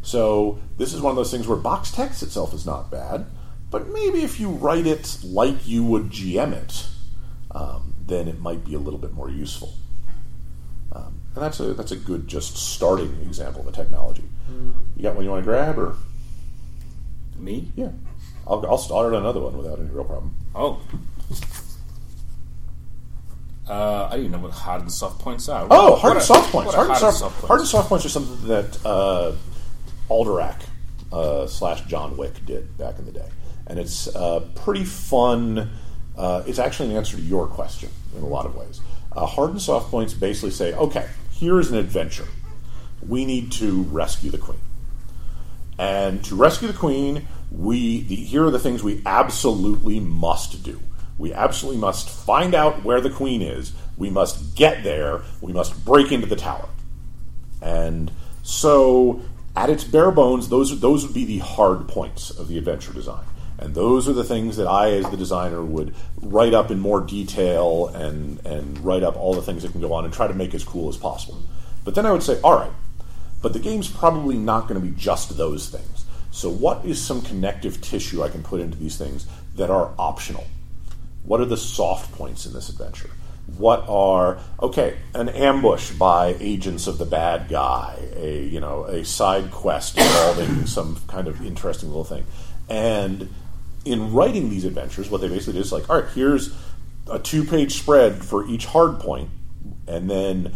[0.01, 3.25] So this is one of those things where box text itself is not bad,
[3.71, 6.87] but maybe if you write it like you would GM it,
[7.51, 9.73] um, then it might be a little bit more useful.
[11.35, 14.23] And that's a that's a good just starting example of a technology.
[14.95, 15.95] You got one you want to grab, or
[17.37, 17.71] Me?
[17.75, 17.89] yeah,
[18.47, 20.33] I'll, I'll start another one without any real problem.
[20.55, 20.79] Oh.
[23.67, 25.67] Uh, I don't even know what hard and soft points are.
[25.71, 26.73] Oh, What hard are- and soft points.
[26.73, 27.47] are Hard and soft, points?
[27.47, 29.31] hard and soft points are something that uh,
[30.09, 30.61] Alderac
[31.11, 33.27] uh, slash John Wick did back in the day,
[33.67, 35.71] and it's uh, pretty fun.
[36.15, 38.81] Uh, it's actually an answer to your question in a lot of ways.
[39.11, 42.27] Uh, hard and soft points basically say, okay, here is an adventure.
[43.05, 44.59] We need to rescue the queen.
[45.77, 50.79] And to rescue the queen, we the, here are the things we absolutely must do.
[51.17, 53.73] We absolutely must find out where the queen is.
[53.97, 55.21] We must get there.
[55.41, 56.67] We must break into the tower.
[57.61, 58.11] And
[58.43, 59.21] so,
[59.55, 63.25] at its bare bones, those those would be the hard points of the adventure design.
[63.57, 67.01] And those are the things that I, as the designer, would write up in more
[67.01, 70.33] detail and and write up all the things that can go on and try to
[70.33, 71.41] make as cool as possible.
[71.83, 72.71] But then I would say, all right,
[73.41, 76.05] but the game's probably not going to be just those things.
[76.31, 80.45] So, what is some connective tissue I can put into these things that are optional?
[81.23, 83.09] What are the soft points in this adventure?
[83.57, 84.97] What are okay?
[85.13, 90.65] An ambush by agents of the bad guy, a you know a side quest involving
[90.65, 92.25] some kind of interesting little thing,
[92.67, 93.29] and
[93.85, 96.53] in writing these adventures, what they basically do is like, all right, here's
[97.09, 99.29] a two-page spread for each hard point,
[99.87, 100.53] and then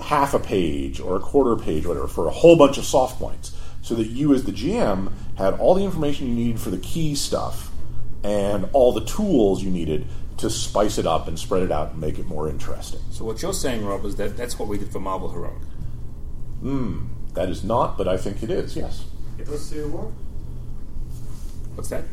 [0.00, 3.54] half a page or a quarter page, whatever, for a whole bunch of soft points,
[3.82, 7.14] so that you, as the GM, had all the information you needed for the key
[7.14, 7.70] stuff
[8.22, 10.06] and all the tools you needed
[10.38, 13.00] to spice it up and spread it out and make it more interesting.
[13.10, 15.62] So what you're saying, Rob, is that that's what we did for Marvel Heroic.
[16.60, 18.74] Hmm, That is not, but I think it is.
[18.74, 19.04] Yes.
[19.38, 20.12] It was Civil War.
[21.74, 22.04] What's that?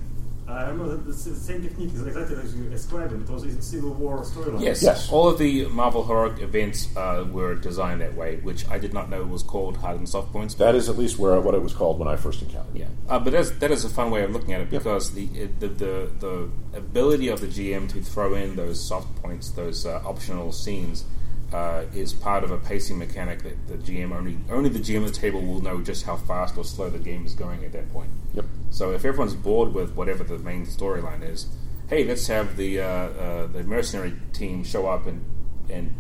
[0.52, 3.22] I remember that the same technique is exactly as you described it.
[3.22, 4.62] It was in Civil War storyline.
[4.62, 4.84] Yes.
[4.84, 5.12] Yes.
[5.12, 9.10] All of the Marvel Heroic events uh, were designed that way, which I did not
[9.10, 10.56] know was called hard and soft points.
[10.56, 12.76] That is at least where what it was called when I first encountered.
[12.76, 12.80] it.
[12.80, 15.28] Yeah, uh, but that's, that is a fun way of looking at it because the,
[15.60, 20.02] the the the ability of the GM to throw in those soft points, those uh,
[20.06, 21.06] optional scenes,
[21.54, 25.14] uh, is part of a pacing mechanic that the GM only only the GM at
[25.14, 27.92] the table will know just how fast or slow the game is going at that
[27.92, 28.10] point.
[28.34, 28.46] Yep.
[28.70, 31.48] So if everyone's bored with whatever the main storyline is,
[31.90, 35.26] hey, let's have the uh, uh, the mercenary team show up and
[35.70, 35.94] and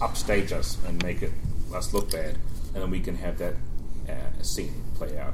[0.00, 1.32] upstage us and make it
[1.74, 2.36] us look bad,
[2.74, 3.54] and then we can have that
[4.08, 5.32] uh, scene play out.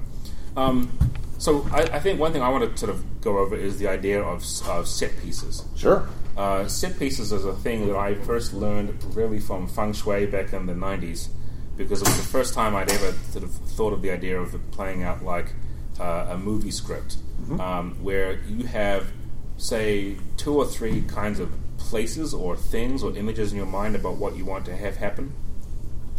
[0.57, 0.97] Um,
[1.39, 3.89] so I, I think one thing I want to sort of go over is the
[3.89, 5.65] idea of, of set pieces.
[5.77, 6.09] Sure.
[6.37, 10.53] Uh, set pieces is a thing that I first learned really from feng shui back
[10.53, 11.29] in the 90s
[11.77, 14.55] because it was the first time I'd ever sort of thought of the idea of
[14.55, 15.53] it playing out like
[16.01, 17.17] uh, a movie script
[17.61, 19.13] um, where you have,
[19.57, 24.17] say, two or three kinds of places or things or images in your mind about
[24.17, 25.33] what you want to have happen.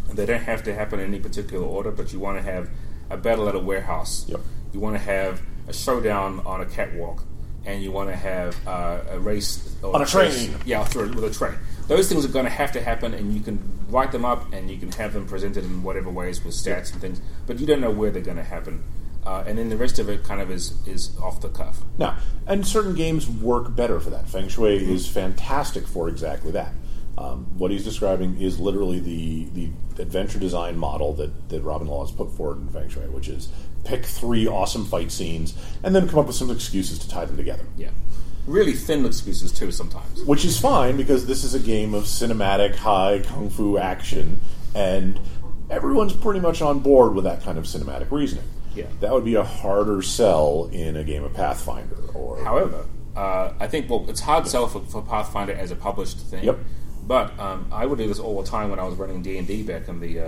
[0.10, 2.70] And they don't have to happen in any particular order, but you want to have
[3.10, 4.26] a battle at a warehouse.
[4.28, 4.40] Yep.
[4.74, 7.24] You want to have a showdown on a catwalk,
[7.66, 10.58] and you want to have uh, a race On a chase- train.
[10.66, 11.58] Yeah, through, with a train.
[11.88, 14.70] Those things are going to have to happen, and you can write them up, and
[14.70, 17.22] you can have them presented in whatever ways with stats and things.
[17.46, 18.84] But you don't know where they're going to happen,
[19.26, 21.80] uh, and then the rest of it kind of is is off the cuff.
[21.98, 24.28] Now, and certain games work better for that.
[24.28, 26.74] Feng Shui is fantastic for exactly that.
[27.18, 32.10] Um, what he's describing is literally the, the adventure design model that, that Robin Laws
[32.10, 33.50] has put forward in Feng Shui, which is
[33.84, 37.36] pick three awesome fight scenes and then come up with some excuses to tie them
[37.36, 37.66] together.
[37.76, 37.90] Yeah,
[38.46, 40.24] really thin excuses too sometimes.
[40.26, 44.40] Which is fine because this is a game of cinematic high kung fu action,
[44.76, 45.20] and
[45.72, 48.46] everyone's pretty much on board with that kind of cinematic reasoning.
[48.76, 48.86] Yeah.
[49.00, 53.66] That would be a harder sell in a game of Pathfinder or However, uh, I
[53.66, 56.44] think well, it's hard sell for, for Pathfinder as a published thing.
[56.44, 56.60] Yep.
[57.08, 59.48] But um, I would do this all the time when I was running D and
[59.48, 60.24] D back in the uh,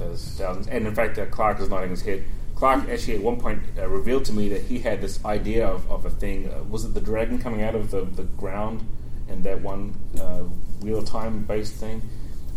[0.00, 0.68] uh, thousands.
[0.68, 2.24] And in fact, uh, Clark is nodding his head.
[2.54, 5.90] Clark actually at one point uh, revealed to me that he had this idea of,
[5.90, 6.50] of a thing.
[6.52, 8.86] Uh, was it the dragon coming out of the, the ground
[9.28, 10.42] in that one uh,
[10.84, 12.02] real time based thing?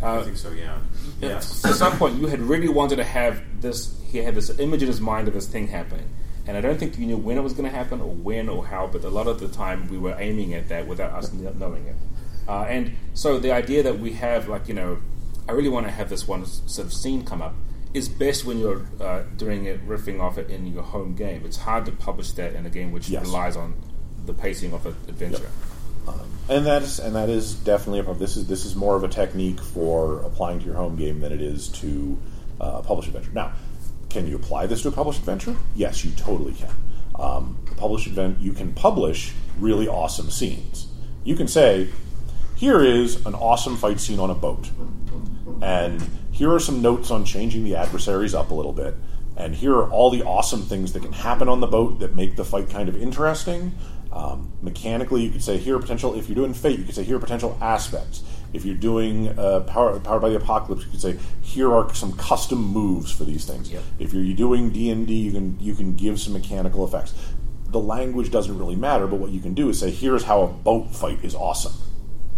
[0.01, 0.51] Uh, I think so.
[0.51, 0.77] Yeah.
[1.21, 1.63] Yes.
[1.63, 4.89] at some point you had really wanted to have this he had this image in
[4.89, 6.09] his mind of this thing happening
[6.45, 8.65] and i don't think you knew when it was going to happen or when or
[8.65, 11.57] how but a lot of the time we were aiming at that without us kn-
[11.57, 11.95] knowing it
[12.47, 14.97] uh, and so the idea that we have like you know
[15.47, 17.53] i really want to have this one sort of scene come up
[17.93, 21.43] is best when you're uh, doing it, riffing off it in your home game.
[21.45, 23.21] It's hard to publish that in a game which Yes.
[23.23, 23.75] relies on
[24.25, 25.51] the pacing of an adventure.
[26.49, 28.19] and that is and that is definitely a problem.
[28.19, 31.31] This is this is more of a technique for applying to your home game than
[31.31, 32.17] it is to
[32.59, 33.29] uh, a published adventure.
[33.31, 33.53] Now,
[34.09, 35.55] can you apply this to a published adventure?
[35.75, 36.71] Yes, you totally can.
[37.19, 40.87] Um, a published event, you can publish really awesome scenes.
[41.23, 41.89] You can say,
[42.63, 44.69] "Here is an awesome fight scene on a boat,"
[45.61, 48.95] and here are some notes on changing the adversaries up a little bit.
[49.35, 52.37] And here are all the awesome things that can happen on the boat that make
[52.37, 53.73] the fight kind of interesting.
[54.13, 56.15] Um, mechanically, you could say here are potential.
[56.15, 58.23] If you're doing Fate, you could say here are potential aspects.
[58.53, 62.13] If you're doing uh, Power, Powered by the Apocalypse, you could say here are some
[62.13, 63.69] custom moves for these things.
[63.73, 63.83] Yep.
[63.99, 67.13] If you're doing D and D, you can you can give some mechanical effects.
[67.67, 70.47] The language doesn't really matter, but what you can do is say here's how a
[70.47, 71.73] boat fight is awesome.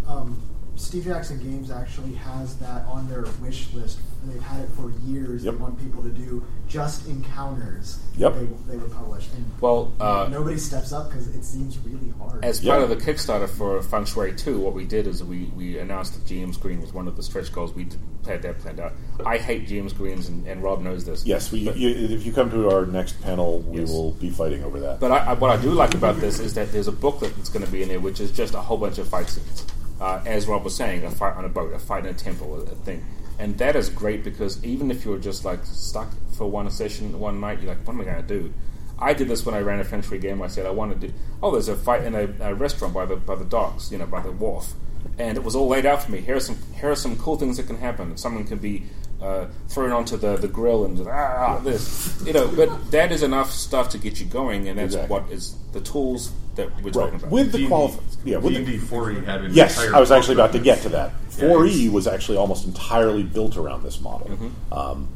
[0.08, 0.42] Um,
[0.78, 3.98] Steve Jackson Games actually has that on their wish list.
[4.26, 5.46] They've had it for years.
[5.46, 5.54] Yep.
[5.54, 8.00] They want people to do just encounters.
[8.18, 8.34] Yep.
[8.34, 9.28] They, they would publish.
[9.38, 12.44] And Well, uh, nobody steps up because it seems really hard.
[12.44, 12.74] As Yeah.
[12.74, 16.14] part of the Kickstarter for Feng Shui 2, what we did is we, we announced
[16.16, 17.74] that GM screen was one of the stretch goals.
[17.74, 18.94] We did, had that planned out.
[19.26, 21.26] I hate GM screens, and, and Rob knows this.
[21.26, 23.90] Yes, we, you, if you come to our next panel, we Yes.
[23.92, 25.00] will be fighting over that.
[25.00, 27.50] But I, I, what I do like about this is that there's a booklet that's
[27.50, 29.66] going to be in there, which is just a whole bunch of fight scenes.
[30.00, 32.56] Uh, as Rob was saying, a fight on a boat, a fight in a temple,
[32.56, 33.04] a, a thing.
[33.40, 37.40] And that is great because even if you're just like stuck for one session, one
[37.40, 38.54] night, you're like, what am I going to do?
[38.98, 40.42] I did this when I ran a Feng Shui game.
[40.42, 41.08] I said I wanted to.
[41.10, 43.98] Do oh, there's a fight in a, a restaurant by the by the docks, you
[43.98, 44.74] know, by the wharf,
[45.18, 46.22] and it was all laid out for me.
[46.22, 48.16] Here are some here are some cool things that can happen.
[48.18, 48.84] Someone can be
[49.22, 52.48] uh, thrown onto the, the grill and just, ah this, you know.
[52.48, 55.10] But that is enough stuff to get you going, and that's Exactly.
[55.20, 56.94] what is the tools that we're right.
[56.94, 57.32] talking about.
[57.32, 60.12] With the D&D qualif- yeah, with the, D&D 4e had an Yes, entire I was
[60.12, 61.12] actually about to get to that.
[61.32, 64.28] 4E it's- was actually almost entirely built around this model.
[64.28, 64.74] Mm-hmm.
[64.74, 65.10] Um,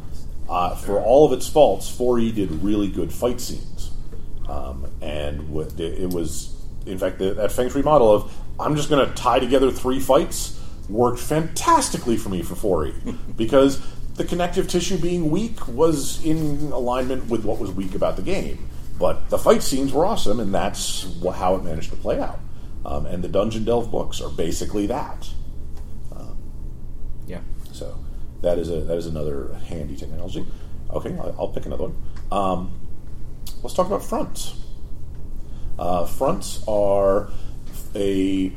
[0.49, 3.91] uh, for all of its faults, 4E did really good fight scenes,
[4.47, 6.55] um, and w- it it was,
[6.87, 9.99] in fact, the, that Feng Shui model of I'm just going to tie together three
[9.99, 10.58] fights
[10.89, 13.81] worked fantastically for me for 4E because
[14.15, 18.67] the connective tissue being weak was in alignment with what was weak about the game.
[18.99, 22.39] But the fight scenes were awesome, and that's how it managed to play out.
[22.85, 25.29] Um, and the Dungeon Delve books are basically that.
[27.27, 27.39] yeah.
[27.71, 27.97] So
[28.41, 30.45] that is a that is another handy technology.
[30.91, 31.95] Okay, I'll, I'll pick another one.
[32.31, 32.89] Um,
[33.63, 34.55] let's talk about fronts.
[35.77, 37.29] Uh, fronts are
[37.95, 38.51] a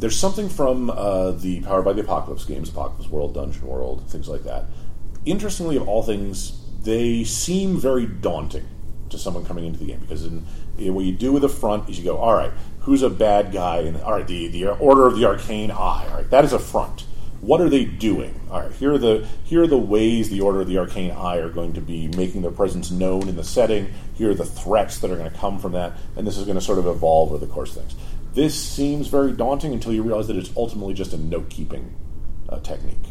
[0.00, 4.28] there's something from uh, the Powered by the Apocalypse games, Apocalypse World, Dungeon World, things
[4.28, 4.66] like that.
[5.24, 8.66] Interestingly, of all things, they seem very daunting
[9.10, 10.44] to someone coming into the game because in,
[10.78, 13.52] in what you do with a front is you go, all right, who's a bad
[13.52, 13.78] guy?
[13.78, 16.06] And all right, the the Order of the Arcane Eye.
[16.08, 17.04] All right, that is a front.
[17.40, 18.40] What are they doing?
[18.50, 21.36] All right, here are the here are the ways the Order of the Arcane Eye
[21.36, 23.92] are going to be making their presence known in the setting.
[24.14, 26.56] Here are the threats that are going to come from that, and this is going
[26.58, 27.94] to sort of evolve over the course of things.
[28.38, 31.92] This seems very daunting until you realize that it's ultimately just a note keeping
[32.48, 33.02] uh, technique.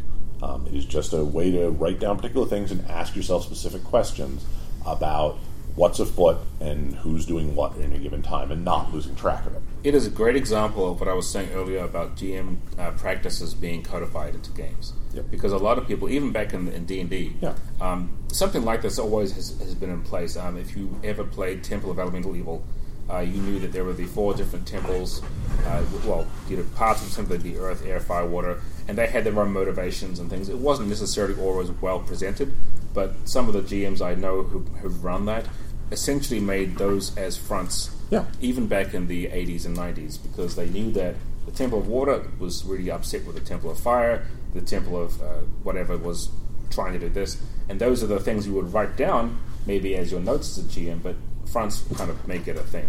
[0.41, 3.83] Um, it is just a way to write down particular things and ask yourself specific
[3.83, 4.45] questions
[4.85, 5.37] about
[5.75, 9.53] what's afoot and who's doing what at any given time, and not losing track of
[9.53, 9.61] it.
[9.83, 13.53] It is a great example of what I was saying earlier about GM uh, practices
[13.53, 14.93] being codified into games.
[15.13, 15.25] Yep.
[15.29, 17.53] Because a lot of people, even back in in D and D, Yeah.
[17.81, 20.37] um, something like this always has, has been in place.
[20.37, 22.63] Um, if you ever played Temple of Elemental Evil,
[23.11, 25.21] uh, you knew that there were the four different temples.
[25.65, 29.07] Uh, well, you know, parts of them would be earth, air, fire, water, and they
[29.07, 30.49] had their own motivations and things.
[30.49, 32.53] It wasn't necessarily always well presented,
[32.93, 35.45] but some of the GMs I know who, who've run that
[35.91, 38.25] essentially made those as fronts Yeah.
[38.41, 41.15] even back in the 80s and 90s because they knew that
[41.45, 45.21] the Temple of Water was really upset with the Temple of Fire, the Temple of
[45.21, 45.25] uh,
[45.63, 46.29] whatever was
[46.69, 50.11] trying to do this, and those are the things you would write down maybe as
[50.11, 51.15] your notes as a GM, but
[51.51, 52.87] fronts kind of make it a thing.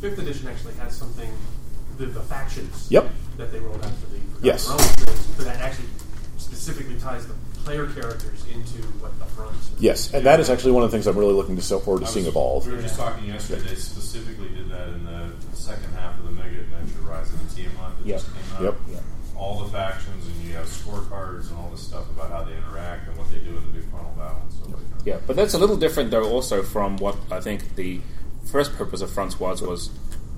[0.00, 1.30] Fifth edition actually has something,
[1.98, 3.10] the, the factions Yep.
[3.36, 4.66] that they rolled out for the for yes.
[5.36, 5.88] But that actually
[6.38, 7.34] specifically ties the
[7.64, 9.68] player characters into what the fronts.
[9.68, 9.74] are.
[9.78, 12.00] Yes, and that is actually one of the things I'm really looking to so forward
[12.00, 12.66] to I seeing was- evolve.
[12.66, 13.60] We were just talking yesterday.
[13.68, 17.54] They specifically did that in the second half of the Mega Adventure Rise of the
[17.62, 18.18] Tiamat that Yep.
[18.20, 18.62] just came out.
[18.62, 18.74] Yep.
[18.92, 19.02] Yep.
[19.40, 23.08] All the factions, and you have scorecards and all this stuff about how they interact
[23.08, 24.82] and what they do in the big final battle and stuff like.
[25.06, 28.00] Yeah, but that's a little different though also from what I think the
[28.44, 29.90] first purpose of fronts was was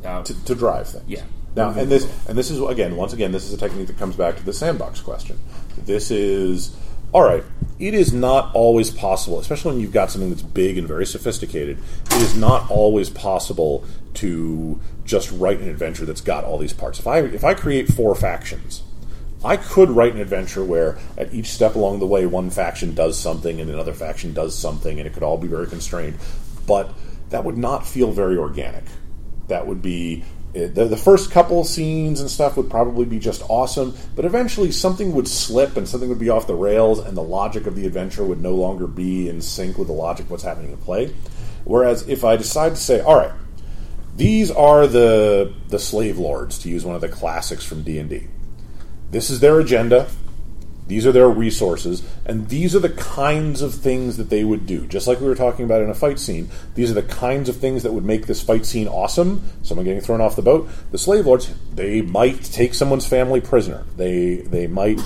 [0.04, 1.04] uh, to, to drive things.
[1.08, 1.24] Yeah.
[1.56, 4.16] Now, and this and this is again, once again, this is a technique that comes
[4.16, 5.38] back to the sandbox question.
[5.84, 6.76] This is
[7.12, 7.44] all right.
[7.78, 11.78] It is not always possible, especially when you've got something that's big and very sophisticated.
[12.06, 16.98] It is not always possible to just write an adventure that's got all these parts.
[16.98, 18.81] If I if I create four factions,
[19.44, 23.18] I could write an adventure where at each step along the way, one faction does
[23.18, 26.18] something and another faction does something, and it could all be very constrained.
[26.66, 26.92] But
[27.30, 28.84] that would not feel very organic.
[29.48, 30.24] That would be
[30.54, 34.70] eh, the, the first couple scenes and stuff would probably be just awesome, but eventually
[34.70, 37.84] something would slip and something would be off the rails, and the logic of the
[37.84, 41.12] adventure would no longer be in sync with the logic of what's happening in play.
[41.64, 43.32] Whereas if I decide to say, all right,
[44.16, 48.10] these are the the slave lords, to use one of the classics from D and
[48.10, 48.28] D.
[49.12, 50.08] This is their agenda.
[50.88, 54.84] These are their resources, and these are the kinds of things that they would do.
[54.86, 57.56] Just like we were talking about in a fight scene, these are the kinds of
[57.56, 59.44] things that would make this fight scene awesome.
[59.62, 60.68] Someone getting thrown off the boat.
[60.90, 63.84] The slave lords, they might take someone's family prisoner.
[63.96, 65.00] They they might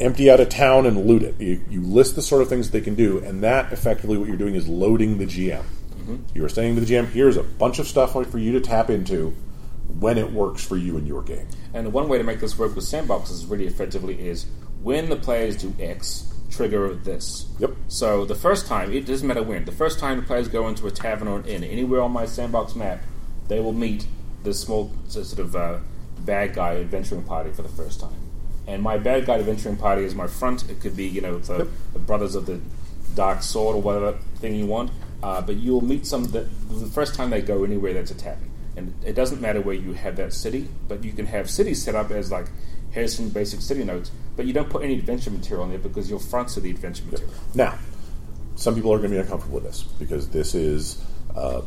[0.00, 1.40] empty out a town and loot it.
[1.40, 4.28] You, you list the sort of things that they can do, and that effectively what
[4.28, 5.62] you're doing is loading the GM.
[5.62, 6.16] Mm-hmm.
[6.34, 8.88] You are saying to the GM, here's a bunch of stuff for you to tap
[8.90, 9.34] into
[9.88, 11.48] when it works for you in your game.
[11.74, 14.46] And the one way to make this work with sandboxes really effectively is
[14.82, 17.46] when the players do X, trigger this.
[17.58, 17.72] Yep.
[17.88, 20.86] So the first time, it doesn't matter when, the first time the players go into
[20.86, 23.02] a tavern or an inn, anywhere on my sandbox map,
[23.48, 24.06] they will meet
[24.42, 25.78] this small sort of uh,
[26.20, 28.14] bad guy adventuring party for the first time.
[28.66, 30.68] And my bad guy adventuring party is my front.
[30.68, 32.60] It could be, you know, the, the Brothers of the
[33.14, 34.90] Dark Sword or whatever thing you want.
[35.22, 38.50] Uh, but you'll meet some that the first time they go anywhere that's a tavern.
[38.76, 41.94] And it doesn't matter where you have that city, but you can have cities set
[41.94, 42.46] up as like
[42.90, 46.08] here's some basic city notes, but you don't put any adventure material in there because
[46.08, 47.32] your fronts are the adventure material.
[47.54, 47.78] Now,
[48.54, 51.04] some people are going to be uncomfortable with this because this is
[51.34, 51.62] uh,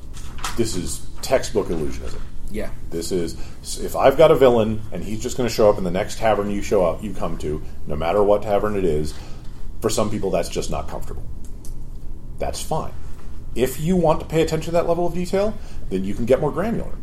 [0.57, 2.20] this is textbook illusionism.
[2.51, 2.72] Yeah.
[2.89, 3.36] This is
[3.80, 6.18] if I've got a villain and he's just going to show up in the next
[6.18, 9.14] tavern you show up, you come to, no matter what tavern it is.
[9.82, 11.24] For some people, that's just not comfortable.
[12.38, 12.91] That's fine.
[13.55, 15.57] If you want to pay attention to that level of detail,
[15.89, 16.93] then you can get more granular.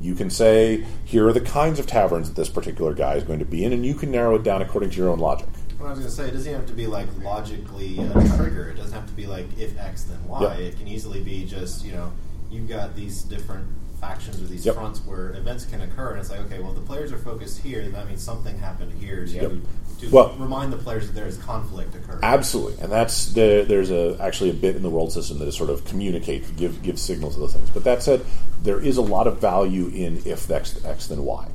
[0.00, 3.38] You can say, here are the kinds of taverns that this particular guy is going
[3.38, 5.48] to be in, and you can narrow it down according to your own logic.
[5.78, 8.36] What I was going to say, it doesn't have to be like logically uh, a
[8.36, 8.68] trigger.
[8.68, 10.42] It doesn't have to be like if X then Y.
[10.42, 10.58] Yep.
[10.60, 12.12] It can easily be just you know
[12.50, 13.66] you've got these different
[14.04, 14.74] factions or these Yep.
[14.74, 17.82] fronts where events can occur, and it's like okay, well the players are focused here.
[17.82, 19.26] then That means something happened here.
[19.26, 19.52] So Yep.
[20.00, 22.20] to Well- remind the players that there is conflict occurring.
[22.22, 25.56] Absolutely, and that's the, there's a actually a bit in the world system that is
[25.56, 27.70] sort of communicate, give give signals to those things.
[27.72, 28.20] But that said,
[28.62, 31.46] there is a lot of value in if X, X then Y.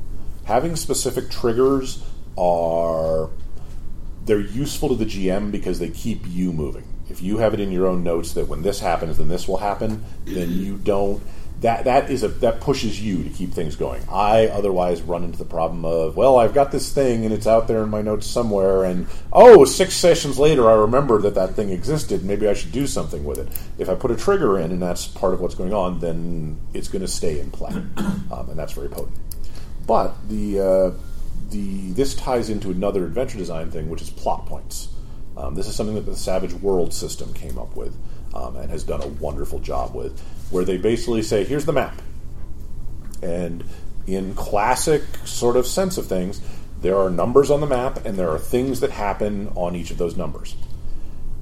[0.46, 2.00] Having specific triggers
[2.38, 3.30] are
[4.26, 6.84] they're useful to the GM because they keep you moving.
[7.10, 9.58] If you have it in your own notes that when this happens, then this will
[9.58, 11.22] happen, then you don't.
[11.62, 14.02] That that is a that pushes you to keep things going.
[14.10, 17.68] I otherwise run into the problem of well, I've got this thing and it's out
[17.68, 21.70] there in my notes somewhere, and oh, six sessions later, I remember that that thing
[21.70, 22.24] existed.
[22.24, 23.48] Maybe I should do something with it.
[23.78, 26.88] If I put a trigger in and that's part of what's going on, then it's
[26.88, 29.18] going to stay in play, um, and that's very potent.
[29.86, 30.92] But the uh,
[31.50, 34.90] the this ties into another adventure design thing, which is plot points.
[35.36, 37.96] Um, this is something that the Savage World system came up with
[38.34, 42.02] um, and has done a wonderful job with, where they basically say, "Here's the map,"
[43.22, 43.64] and
[44.08, 46.42] in classic sort of sense of things,
[46.82, 49.98] there are numbers on the map, and there are things that happen on each of
[49.98, 50.56] those numbers.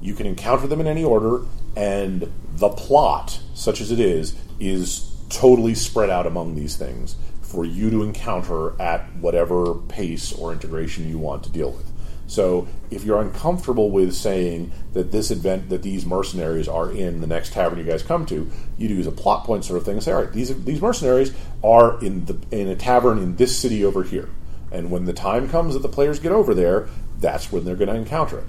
[0.02, 1.42] You can encounter them in any order,
[1.76, 7.64] and the plot, such as it is, is totally spread out among these things for
[7.66, 11.87] you to encounter at whatever pace or integration you want to deal with.
[12.28, 17.28] So, if you're uncomfortable with saying that this event, that these mercenaries are in the
[17.28, 19.96] next tavern you guys come to, you do use a plot point sort of thing
[19.96, 23.58] and say, all right, these these mercenaries are in the in a tavern in this
[23.58, 24.30] city over here,
[24.72, 27.90] and when the time comes that the players get over there, that's when they're going
[27.90, 28.46] to encounter it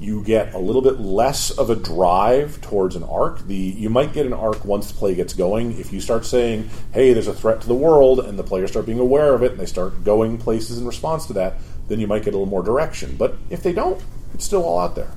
[0.00, 3.46] you get a little bit less of a drive towards an arc.
[3.46, 5.78] The you might get an arc once the play gets going.
[5.78, 8.86] If you start saying, "Hey, there's a threat to the world," and the players start
[8.86, 11.54] being aware of it, and they start going places in response to that,
[11.88, 13.16] then you might get a little more direction.
[13.16, 14.02] But if they don't,
[14.34, 15.10] it's still all out there.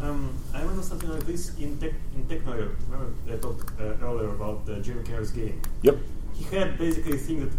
[0.00, 2.74] Um, I remember something like this in tech, in Technoir.
[2.88, 5.62] Remember I talked uh, earlier about the Jeremy Keller's game.
[5.82, 5.96] Yep.
[6.34, 7.56] He had basically a thing that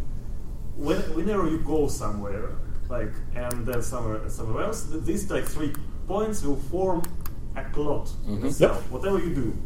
[0.76, 2.50] when, whenever you go somewhere,
[2.90, 5.74] like and then somewhere somewhere else, th- these like three
[6.08, 7.02] points will form
[7.56, 8.82] a clot in itself.
[8.84, 8.92] Yep.
[8.92, 9.58] Whatever you do,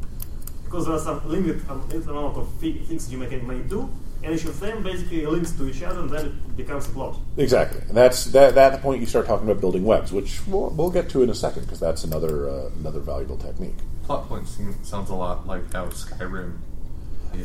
[0.66, 3.89] because there are some limit um, limited amount of fi- things you may, may do,
[4.24, 7.18] and each of them basically links to each other, and then it becomes a plot.
[7.38, 8.57] Exactly, and that's that.
[8.57, 11.30] At the point you start talking about building webs, which we'll, we'll get to in
[11.30, 13.76] a second, because that's another uh, another valuable technique.
[14.03, 16.57] Plot point seem, sounds a lot like how Skyrim.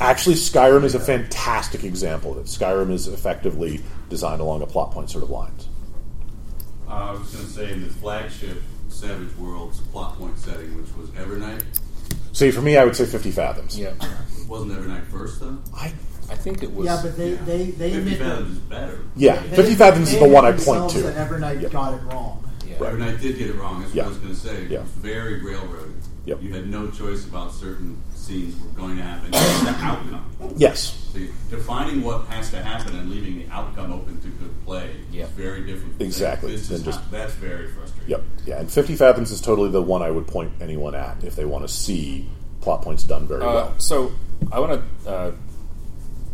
[0.01, 2.47] Actually, Skyrim is a fantastic example of it.
[2.47, 5.69] Skyrim is effectively designed along a plot point sort of lines.
[6.89, 10.95] Uh, I was going to say in the flagship Savage Worlds plot point setting, which
[10.97, 11.65] was Evernight.
[12.33, 13.79] See, for me, I would say 50 fathoms.
[13.79, 13.93] Yeah.
[14.49, 15.59] Wasn't Evernight first though?
[15.75, 15.93] I,
[16.31, 16.87] I think it was.
[16.87, 19.01] Yeah, but they they they 50 admit Fathoms is better.
[19.17, 21.03] Yeah, they- 50 Fathoms they is the one I point themselves to.
[21.03, 21.71] That Evernight Yep.
[21.73, 22.45] got it wrong.
[22.67, 22.75] Yeah.
[22.79, 22.93] Right.
[22.95, 23.83] Evernight did get it wrong.
[23.83, 24.03] That's Yeah.
[24.05, 24.67] what I was going to say.
[24.71, 24.79] Yeah.
[24.79, 25.93] It was very railroaded.
[26.25, 26.43] Yep.
[26.43, 29.31] You had no choice about certain scenes were going to happen.
[29.33, 30.25] It's the outcome.
[30.57, 30.97] Yes.
[31.13, 34.91] So you- defining what has to happen and leaving the outcome open to good play
[35.11, 35.25] Yeah.
[35.25, 35.97] is very different.
[35.97, 36.51] from Exactly.
[36.51, 38.09] saying, This Then is just- not- that's very frustrating.
[38.11, 38.23] Yep.
[38.47, 41.45] Yeah, and 50 Fathoms is totally the one I would point anyone at if they
[41.45, 42.29] want to see
[42.61, 43.73] plot points done very Uh, well.
[43.79, 44.13] so
[44.53, 45.31] I want to uh,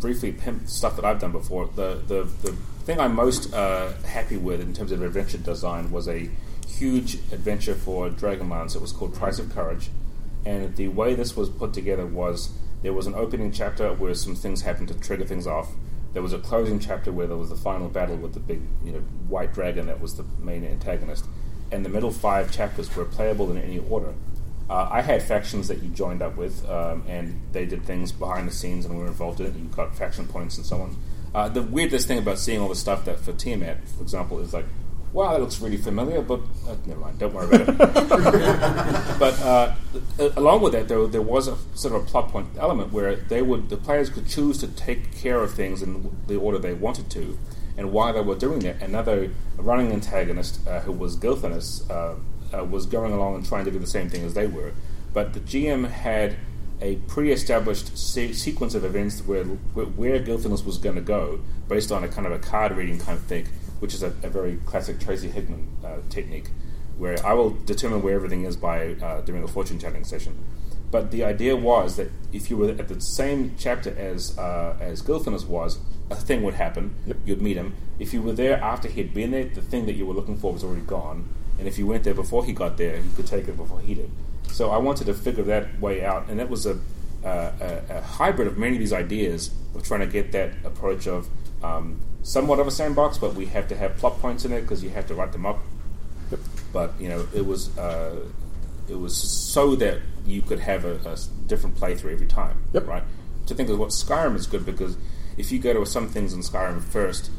[0.01, 1.71] briefly pimp stuff that I've done before.
[1.75, 2.53] The the, the
[2.85, 6.31] thing I'm most uh, happy with in terms of adventure design was a
[6.67, 8.75] huge adventure for Dragonlance.
[8.75, 9.91] It was called Price of Courage,
[10.45, 12.51] and the way this was put together was
[12.83, 15.73] there was an opening chapter where some things happened to trigger things off.
[16.13, 18.93] There was a closing chapter where there was the final battle with the big, you
[18.93, 21.27] know, white dragon that was the main antagonist,
[21.71, 24.15] and the middle five chapters were playable in any order.
[24.71, 28.47] Uh, I had factions that you joined up with, um, and they did things behind
[28.47, 29.55] the scenes and we were involved in it.
[29.55, 30.97] You got faction points and so on.
[31.35, 34.53] Uh, the weirdest thing about seeing all the stuff that for Tiamat, for example, is
[34.53, 34.67] like,
[35.13, 37.79] wow, that looks really familiar, but uh, never mind, don't worry about it.
[39.19, 39.75] but uh,
[40.19, 43.17] uh, along with that, though, there was a sort of a plot point element where
[43.17, 46.75] they would the players could choose to take care of things in the order they
[46.75, 47.39] wanted to,
[47.77, 51.89] and while they were doing that, another running antagonist uh, who was Gilthanas
[52.57, 54.73] uh, was going along and trying to do the same thing as they were.
[55.13, 56.37] But the GM had
[56.81, 62.05] a pre-established se- sequence of events where where, where was going to go, based on
[62.05, 63.47] a kind of a card reading kind of thing,
[63.81, 66.51] which is a, a very classic Tracy Hickman uh, technique,
[66.97, 70.37] where I will determine where everything is by uh, doing a fortune telling session.
[70.91, 75.03] But the idea was that if you were at the same chapter as uh, as
[75.03, 75.79] Gilthanas was,
[76.11, 76.95] a thing would happen.
[77.25, 77.75] You'd meet him.
[77.99, 80.53] If you were there after he'd been there, the thing that you were looking for
[80.53, 81.29] was already gone.
[81.59, 83.95] And if you went there before he got there, you could take it before he
[83.95, 84.11] did.
[84.53, 86.79] So I wanted to figure that way out, and that was a,
[87.25, 91.07] uh, a, a hybrid of many of these ideas of trying to get that approach
[91.07, 91.29] of
[91.63, 94.83] um, somewhat of a sandbox, but we have to have plot points in it because
[94.83, 95.59] you have to write them up.
[96.73, 98.25] But you know, it was uh,
[98.89, 102.87] it was so that you could have a different playthrough every time, Yep.
[102.87, 103.03] right?
[103.47, 104.97] To think of what Skyrim is good because
[105.39, 107.31] if you go to some things in Skyrim first,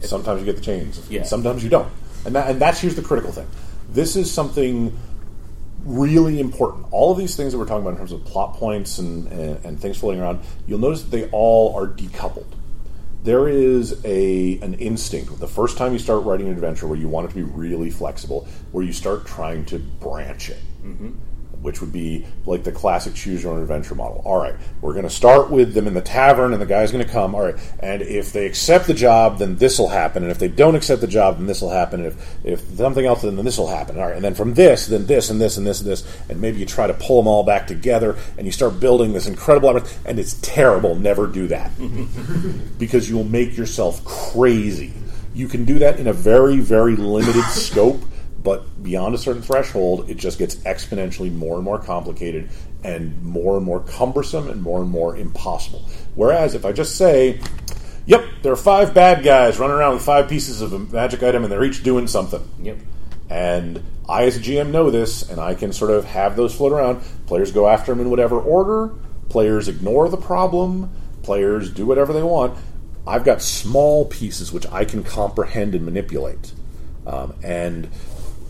[0.00, 1.00] Sometimes you get the chains.
[1.08, 1.22] Yeah.
[1.22, 1.90] Sometimes you don't.
[2.24, 3.46] And that, and that's here's the critical thing.
[3.90, 4.96] This is something
[5.84, 6.86] really important.
[6.90, 9.64] All of these things that we're talking about in terms of plot points and, and,
[9.64, 12.46] and things floating around, you'll notice that they all are decoupled.
[13.22, 17.08] There is a an instinct the first time you start writing an adventure where you
[17.08, 21.12] want it to be really flexible, where you start trying to branch it mm-hmm.
[21.64, 24.20] Which would be like the classic choose your own adventure model.
[24.26, 27.02] All right, we're going to start with them in the tavern, and the guy's going
[27.02, 27.34] to come.
[27.34, 30.48] All right, and if they accept the job, then this will happen, and if they
[30.48, 32.04] don't accept the job, then this will happen.
[32.04, 33.96] And if if something else, then this will happen.
[33.96, 36.38] All right, and then from this, then this, and this, and this, and this, and
[36.38, 39.68] maybe you try to pull them all back together, and you start building this incredible.
[39.68, 40.94] labyrinth, And it's terrible.
[40.94, 41.70] Never do that
[42.78, 44.92] because you will make yourself crazy.
[45.34, 48.02] You can do that in a very, very limited scope,
[48.44, 52.50] but beyond a certain threshold, it just gets exponentially more and more complicated
[52.84, 55.80] and more and more cumbersome and more and more impossible.
[56.14, 57.40] Whereas if I just say,
[58.04, 61.42] yep, there are five bad guys running around with five pieces of a magic item
[61.42, 62.46] and they're each doing something.
[62.62, 62.76] yep,
[63.30, 66.72] And I, as a GM, know this, and I can sort of have those float
[66.72, 67.02] around.
[67.26, 68.92] Players go after them in whatever order.
[69.30, 70.90] Players ignore the problem.
[71.22, 72.58] Players do whatever they want.
[73.06, 76.52] I've got small pieces which I can comprehend and manipulate.
[77.06, 77.88] Um, and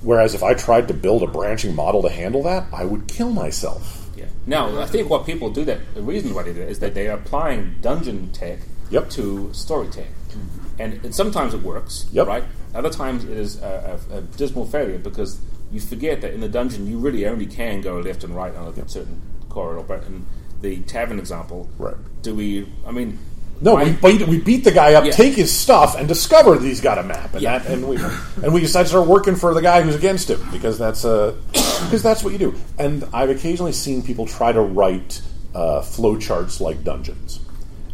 [0.05, 3.31] whereas if I tried to build a branching model to handle that, I would kill
[3.31, 4.09] myself.
[4.17, 4.27] yeah.
[4.47, 6.95] Now I think what people do that the reason why they do that is that
[6.95, 8.59] they are applying dungeon tech
[8.91, 9.11] Yep.
[9.11, 10.81] to story tech, mm-hmm.
[10.83, 12.27] and, and sometimes it works, Yep.
[12.27, 12.45] right?
[12.75, 15.41] Other times it is a, a, a dismal failure because
[15.73, 18.67] you forget that in the dungeon you really only can go left and right on
[18.69, 19.83] a certain corridor.
[19.83, 20.27] But in
[20.61, 21.97] the tavern example, Right.
[22.23, 22.69] Do we?
[22.87, 23.19] I mean,
[23.61, 25.13] No, we beat, we beat the guy up, Yeah.
[25.13, 27.59] take his stuff, and discover that he's got a map, and Yeah.
[27.59, 27.97] that, and we
[28.43, 31.33] and we decide to start working for the guy who's against him because that's uh,
[31.53, 32.55] because that's what you do.
[32.79, 35.23] And I've occasionally seen people try to write
[35.55, 37.41] uh, flowcharts like dungeons,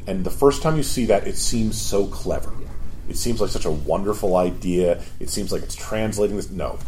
[0.07, 2.53] and the first time you see that, it seems so clever.
[3.09, 5.03] It seems like such a wonderful idea.
[5.19, 6.49] It seems like it's translating this.
[6.51, 6.79] No,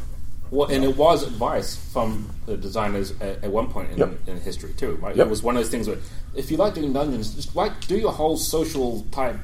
[0.53, 4.29] Well, and it was advice from the designers at, at one point in, Yep.
[4.29, 4.97] in history too.
[5.01, 5.17] Right?
[5.17, 5.27] Yep.
[5.27, 5.97] It was one of those things where,
[6.37, 9.37] if you like doing dungeons, just like do your whole social type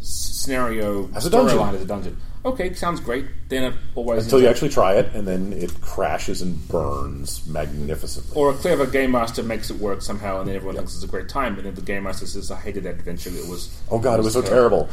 [0.00, 1.58] scenario As a dungeon.
[1.58, 2.16] storyline as a dungeon.
[2.46, 3.26] Okay, sounds great.
[3.48, 7.46] Then it always until you ends actually try it, and then it crashes and burns
[7.46, 8.32] magnificently.
[8.34, 11.06] or a clever game master makes it work somehow, and then everyone thinks it's a
[11.06, 11.56] great time.
[11.56, 13.30] And then the game master says, "I hated that adventure.
[13.30, 14.88] It was oh god, it was so terrible.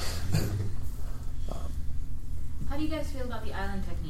[2.70, 4.01] How do you guys feel about the island technique?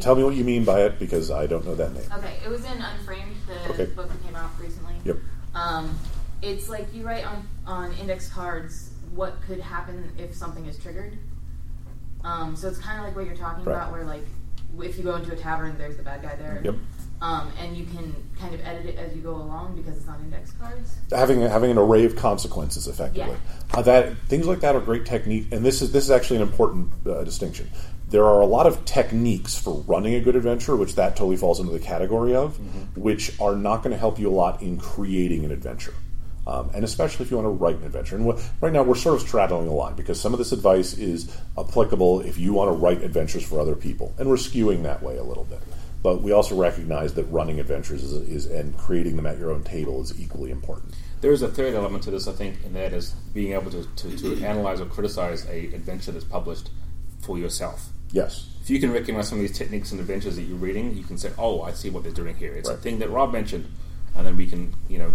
[0.00, 2.04] Tell me what you mean by it because I don't know that name.
[2.16, 3.84] Okay, it was in Unframed, the Okay.
[3.86, 4.94] book that came out recently.
[5.04, 5.16] Yep.
[5.54, 5.98] Um,
[6.40, 11.18] it's like you write on on index cards what could happen if something is triggered.
[12.24, 13.74] Um, so it's kind of like what you're talking Right.
[13.76, 14.24] about, where like
[14.80, 16.60] if you go into a tavern, there's the bad guy there.
[16.64, 16.74] Yep.
[17.20, 20.18] Um, and you can kind of edit it as you go along because it's on
[20.24, 20.96] index cards.
[21.12, 23.36] having having an array of consequences effectively.
[23.72, 26.42] Uh, that things like that are great technique, and this is this is actually an
[26.42, 27.70] important uh, distinction.
[28.12, 31.60] There are a lot of techniques for running a good adventure, which that totally falls
[31.60, 32.58] into the category of,
[32.94, 35.94] which are not going to help you a lot in creating an adventure.
[36.46, 38.16] Um, and especially if you want to write an adventure.
[38.16, 40.92] And wh- right now, we're sort of straddling the line because some of this advice
[40.98, 45.02] is applicable if you want to write adventures for other people, and we're skewing that
[45.02, 45.60] way a little bit.
[46.02, 49.62] But we also recognize that running adventures is, is and creating them at your own
[49.62, 50.94] table is equally important.
[51.22, 53.84] There is a third element to this, I think, and that is being able to,
[53.84, 56.70] to, to analyze or criticize a adventure that's published
[57.20, 57.88] for yourself.
[58.12, 58.46] Yes.
[58.62, 61.18] If you can recognize some of these techniques and adventures that you're reading, you can
[61.18, 62.52] say, "Oh, I see what they're doing here.
[62.52, 63.66] It's a thing that Rob mentioned,"
[64.14, 65.12] and then we can, you know,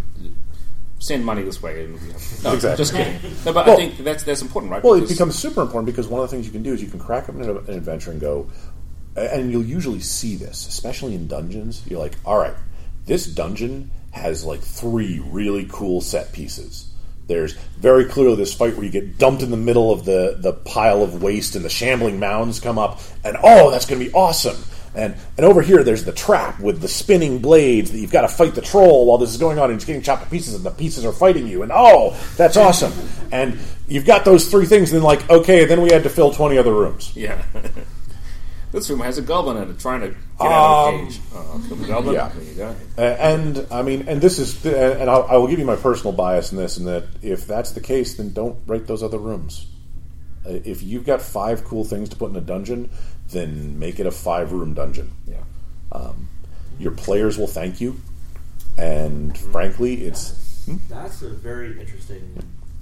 [0.99, 1.85] send money this way.
[1.85, 2.77] And we have, no, Exactly.
[2.83, 3.13] just kidding.
[3.45, 4.83] No, but Well- I think that's that's important, right?
[4.83, 6.89] Well, it becomes super important because one of the things you can do is you
[6.89, 8.49] can crack open an, an adventure and go,
[9.15, 11.83] and you'll usually see this, especially in dungeons.
[11.87, 12.55] You're like, all right,
[13.05, 16.86] this dungeon has like three really cool set pieces.
[17.27, 20.53] There's very clearly this fight where you get dumped in the middle of the, the
[20.53, 24.13] pile of waste and the shambling mounds come up, and oh, that's going to be
[24.13, 24.57] awesome.
[24.95, 28.27] And, and over here, there's the trap with the spinning blades that you've got to
[28.27, 30.63] fight the troll while this is going on, and it's getting chopped to pieces, and
[30.63, 31.61] the pieces are fighting you.
[31.61, 32.93] And oh, that's awesome!
[33.31, 36.31] And you've got those three things, and then like, okay, then we had to fill
[36.31, 37.11] twenty other rooms.
[37.15, 37.43] yeah.
[38.71, 41.21] this room has a goblin in it trying to get out of Um, the cage.
[41.33, 42.15] Oh, the goblin.
[42.15, 42.29] yeah.
[42.29, 42.75] There you go.
[42.97, 46.11] Uh, and I mean, and this is, and I'll, I will give you my personal
[46.13, 49.65] bias in this, in that if that's the case, then don't write those other rooms.
[50.45, 52.89] Uh, If you've got five cool things to put in a dungeon,
[53.31, 55.11] then make it a five room dungeon.
[55.27, 55.37] Yeah.
[55.91, 56.29] Um,
[56.79, 57.99] your players will thank you,
[58.77, 60.77] and frankly, it's hmm?
[60.89, 62.21] That's a very interesting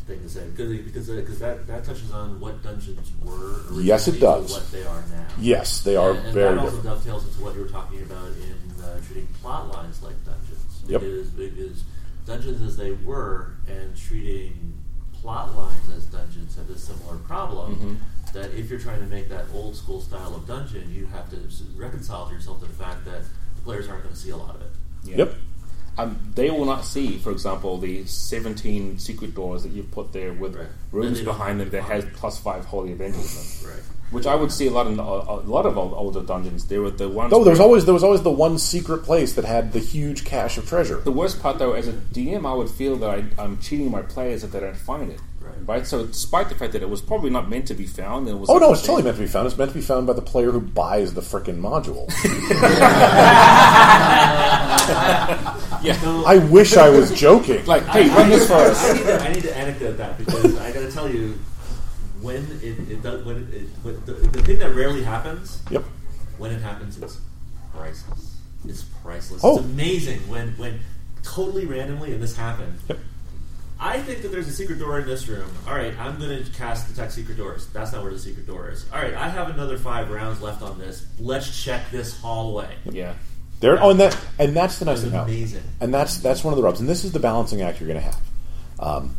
[0.05, 3.61] thing to say because because because that, that touches on what dungeons were.
[3.81, 4.51] Yes, it does.
[4.51, 5.27] What they are now.
[5.39, 6.97] yes, they are and, and very that also different.
[6.97, 10.83] dovetails into what you were talking about in uh, treating plot lines like dungeons.
[10.87, 11.01] Yep.
[11.01, 11.83] Because, because
[12.25, 14.73] dungeons as they were and treating
[15.13, 17.75] plot lines as dungeons have a similar problem.
[17.75, 17.95] Mm-hmm.
[18.33, 21.37] That if you're trying to make that old school style of dungeon, you have to
[21.77, 23.21] reconcile yourself to the fact that
[23.55, 24.71] the players aren't going to see a lot of it.
[25.05, 25.17] Yeah.
[25.17, 25.35] Yep.
[25.97, 30.33] Um, they will not see, for example, the 17 secret doors that you've put there
[30.33, 30.67] with Right.
[30.91, 33.17] rooms And they don't behind them that find- has plus five holy events
[33.63, 33.75] in them.
[33.75, 33.83] Right.
[34.11, 36.65] Which I would see a lot in a, a lot of old, older dungeons.
[36.65, 37.33] There were the ones.
[37.33, 40.25] Oh, there was always there was always the one secret place that had the huge
[40.25, 40.99] cache of treasure.
[40.99, 44.03] The worst part, though, as a DM, I would feel that I, I'm cheating my
[44.03, 45.19] players if they don't find it.
[45.65, 45.87] Right.
[45.87, 48.47] So, despite the fact that it was probably not meant to be found, it was.
[48.49, 49.47] Oh like no, it's totally meant to be found.
[49.47, 52.05] It's meant to be found by the player who buys the frickin' module.
[55.83, 56.23] Yeah.
[56.25, 57.65] I wish I was joking.
[57.65, 60.71] Like, hey, run this for I need, to, I need to anecdote that because I
[60.71, 61.37] got to tell you,
[62.21, 65.83] when it, it does, when it, it when the, the thing that rarely happens, Yep.
[66.37, 67.19] when it happens, it's
[67.75, 68.37] priceless.
[68.67, 69.41] It's priceless.
[69.43, 69.57] Oh.
[69.57, 70.79] It's amazing when when
[71.23, 72.79] totally randomly, and this happened.
[72.89, 72.99] Yep.
[73.77, 75.49] I think that there's a secret door in this room.
[75.67, 77.67] All right, I'm going to cast detect secret doors.
[77.67, 78.85] That's not where the secret door is.
[78.93, 81.05] All right, I have another five rounds left on this.
[81.19, 82.73] Let's check this hallway.
[82.85, 83.15] Yeah.
[83.81, 85.09] Oh, and that, and that's the nice thing.
[85.09, 85.29] about.
[85.79, 86.79] And that's that's one of the rubs.
[86.79, 88.21] And this is the balancing act you're going to have.
[88.79, 89.17] Um,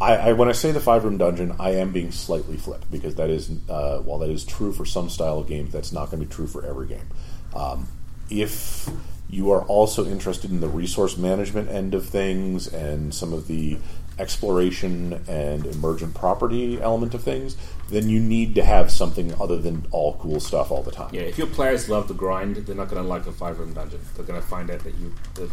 [0.00, 3.16] I, I, when I say the five room dungeon, I am being slightly flipped because
[3.16, 6.20] that is, uh, while that is true for some style of games, that's not going
[6.20, 7.08] to be true for every game.
[7.54, 7.88] Um,
[8.30, 8.88] if
[9.28, 13.78] you are also interested in the resource management end of things and some of the
[14.18, 17.56] exploration and emergent property element of things,
[17.88, 21.10] then you need to have something other than all cool stuff all the time.
[21.12, 23.72] Yeah, if your players love the grind, they're not going to like a five room
[23.72, 24.00] dungeon.
[24.16, 25.50] They're going to find out that you, the,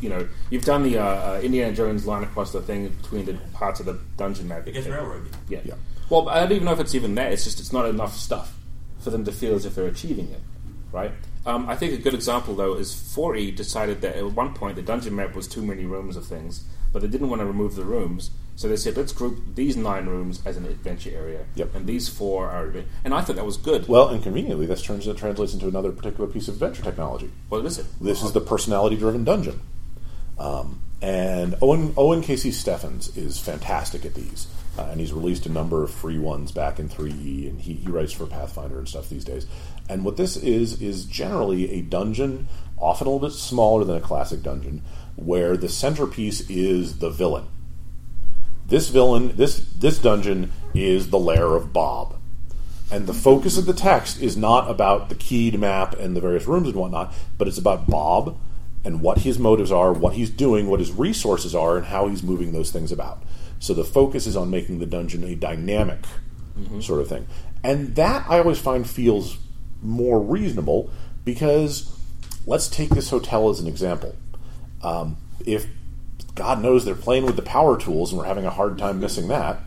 [0.00, 3.34] you know, you've done the uh, uh, Indiana Jones line across the thing between the
[3.54, 4.66] parts of the dungeon map.
[4.66, 5.34] It gets railroaded.
[5.48, 5.60] Yeah.
[5.64, 5.74] Yeah.
[6.08, 7.32] Well, I don't even know if it's even that.
[7.32, 8.56] It's just it's not enough stuff
[9.00, 10.40] for them to feel as if they're achieving it,
[10.92, 11.12] right?
[11.46, 14.82] Um, I think a good example though is 4E decided that at one point the
[14.82, 16.64] dungeon map was too many rooms of things,
[16.96, 20.06] but they didn't want to remove the rooms, so they said let's group these nine
[20.06, 21.74] rooms as an adventure area, Yep.
[21.74, 22.72] and these four are.
[23.04, 23.86] And I thought that was good.
[23.86, 27.28] Well, and conveniently, this turns that translates into another particular piece of adventure technology.
[27.50, 27.84] What is it?
[28.00, 29.60] This is the personality-driven dungeon,
[30.38, 32.50] um, and Owen Owen K.C.
[32.50, 34.46] Stephens is fantastic at these,
[34.78, 37.90] uh, and he's released a number of free ones back in 3E, and he, he
[37.90, 39.46] writes for Pathfinder and stuff these days.
[39.90, 44.00] And what this is is generally a dungeon, often a little bit smaller than a
[44.00, 44.80] classic dungeon,
[45.16, 47.46] where the centerpiece is the villain.
[48.66, 52.16] This villain, this this dungeon is the lair of Bob.
[52.90, 56.46] And the focus of the text is not about the keyed map and the various
[56.46, 58.38] rooms and whatnot, but it's about Bob
[58.84, 62.22] and what his motives are, what he's doing, what his resources are, and how he's
[62.22, 63.20] moving those things about.
[63.58, 66.02] So the focus is on making the dungeon a dynamic
[66.56, 66.80] mm-hmm.
[66.80, 67.26] sort of thing.
[67.64, 69.38] And that I always find feels
[69.82, 70.90] more reasonable
[71.24, 71.92] because
[72.46, 74.14] let's take this hotel as an example.
[74.86, 75.66] Um, if
[76.36, 79.28] God knows they're playing with the power tools and we're having a hard time missing
[79.28, 79.58] that,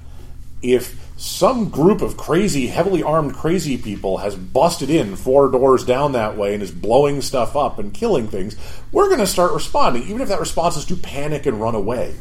[0.62, 6.14] if some group of crazy, heavily armed crazy people has busted in four doors down
[6.14, 8.56] that way and is blowing stuff up and killing things,
[8.94, 12.16] we're going to start responding, even if that response is to panic and run away.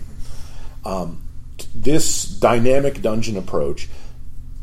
[0.84, 1.22] Um,
[1.74, 3.88] this dynamic dungeon approach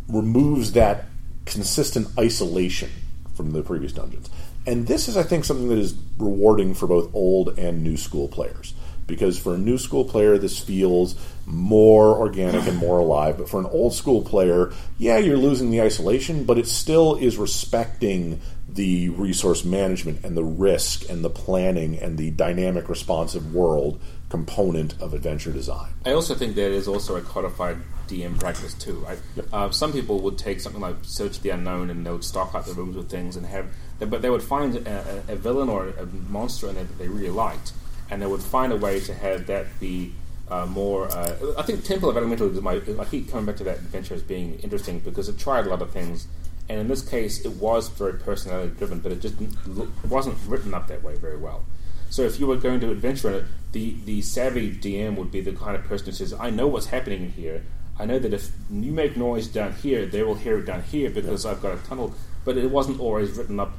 [0.10, 1.06] removes that
[1.46, 2.90] consistent isolation
[3.34, 4.30] from the previous dungeons.
[4.68, 8.28] And this is, I think, something that is rewarding for both old and new school
[8.28, 8.74] players.
[9.08, 13.38] Because for a new school player, this feels more organic and more alive.
[13.38, 17.38] But for an old school player, yeah, you're losing the isolation, but it still is
[17.38, 24.02] respecting the resource management and the risk and the planning and the dynamic responsive world
[24.30, 25.94] component of adventure design.
[26.06, 29.06] I also think there is also a codified DM practice too.
[29.08, 29.20] Right?
[29.54, 32.66] Uh, some people would take something like Search the Unknown and they would stock up
[32.66, 33.68] the rooms with things and have,
[34.00, 37.30] but they would find a, a, villain or a monster in it that they really
[37.30, 37.74] liked,
[38.10, 40.14] and they would find a way to have that be
[40.50, 41.08] uh, more.
[41.08, 42.82] Uh, I think Temple of Elemental is my.
[43.00, 45.82] I keep coming back to that adventure as being interesting because it tried a lot
[45.82, 46.28] of things,
[46.68, 49.36] and in this case, it was very personality driven, but it just
[49.68, 51.64] l- wasn't written up that way very well.
[52.10, 55.42] So if you were going to adventure in it, the, the savvy DM would be
[55.42, 57.64] the kind of person who says, I know what's happening in here.
[58.00, 61.10] I know that if you make noise down here, they will hear it down here
[61.10, 62.14] because I've got a tunnel.
[62.44, 63.74] But it wasn't always written up.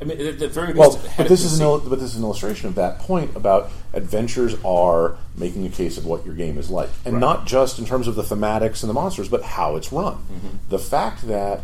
[0.00, 2.16] I mean, at the very least, Well, but this is an il- but this is
[2.16, 6.58] an illustration of that point about adventures are making a case of what your game
[6.58, 7.20] is like, and Right.
[7.20, 10.14] not just in terms of the thematics and the monsters, but how it's run.
[10.14, 10.48] Mm-hmm.
[10.68, 11.60] The fact that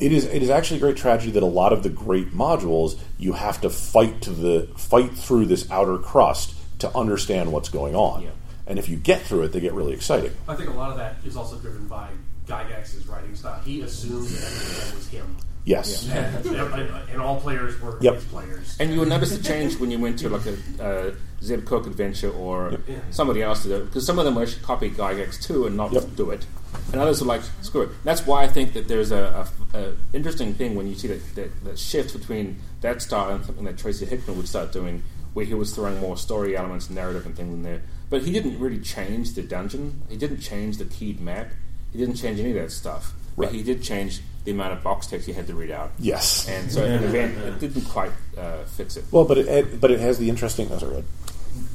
[0.00, 2.98] it is it is actually a great tragedy that a lot of the great modules
[3.18, 7.94] you have to fight to the fight through this outer crust to understand what's going
[7.94, 8.22] on.
[8.22, 8.30] Yeah.
[8.66, 10.32] And if you get through it, they get really exciting.
[10.48, 12.08] I think a lot of that is also driven by
[12.48, 13.60] Gygax's writing style.
[13.64, 15.36] He assumed that everything was him.
[15.64, 16.08] Yes.
[16.08, 18.14] And, and- and all players were Yep.
[18.14, 18.76] his players.
[18.80, 21.86] And you will notice the change when you went to like a uh, Zeb Cook
[21.86, 22.96] adventure or Yeah.
[23.10, 23.84] somebody else to do it.
[23.86, 26.16] Because some of them will actually copy Gygax too and not Yep.
[26.16, 26.46] do it.
[26.92, 27.90] And others are like, screw it.
[28.02, 31.34] That's why I think that there's a, a, a interesting thing when you see that,
[31.36, 35.02] that, that shift between that style and something that Tracy Hickman would start doing,
[35.34, 37.82] where he was throwing more story elements, narrative, and things in there.
[38.10, 40.02] But he didn't really change the dungeon.
[40.08, 41.50] He didn't change the keyed map.
[41.92, 43.12] He didn't change any of that stuff.
[43.36, 45.92] But he did change the amount of box text you had to read out.
[45.98, 46.48] Yes.
[46.48, 49.04] And so in the event, it didn't quite uh, fix it.
[49.10, 50.68] Well, but it, it but it has the interesting.
[50.72, 51.04] Oh, sorry, go ahead.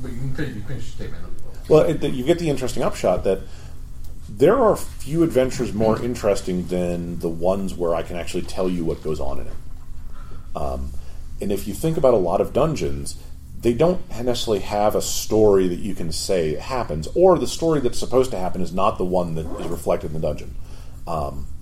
[0.02, 1.24] But you can finish, finish your statement.
[1.70, 3.42] Well, it, you get the interesting upshot that
[4.30, 8.84] there are few adventures more interesting than the ones where I can actually tell you
[8.86, 9.54] what goes on in it.
[10.56, 10.92] Um,
[11.40, 13.22] and if you think about a lot of dungeons,
[13.60, 18.00] they don't necessarily have a story that you can say happens, or the story that's
[18.00, 20.56] supposed to happen is not the one that is reflected in the dungeon.
[21.06, 21.57] Um, God,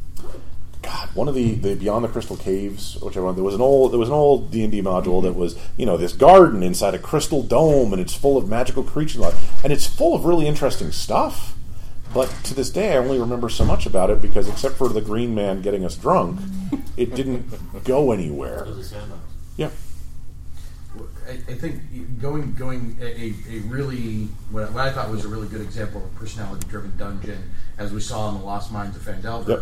[1.16, 3.99] one of the, the Beyond the Crystal Caves, whichever one, there was an old there
[3.99, 6.99] was an old D and D module that was you know this garden inside a
[6.99, 9.39] crystal dome, and it's full of magical creatures, and all that.
[9.63, 11.53] and it's full of really interesting stuff.
[12.13, 15.01] But to this day, I only remember so much about it because, except for the
[15.01, 16.39] Green Man getting us drunk,
[16.97, 18.63] it didn't go anywhere.
[18.63, 19.22] It was a sandbox.
[19.57, 19.70] Yeah,
[21.28, 21.82] I, I think
[22.22, 26.03] going going a, a a really what, what I thought was a really good example
[26.05, 29.61] of a personality driven dungeon, as we saw in the Lost Mines of Phandelver, Yep.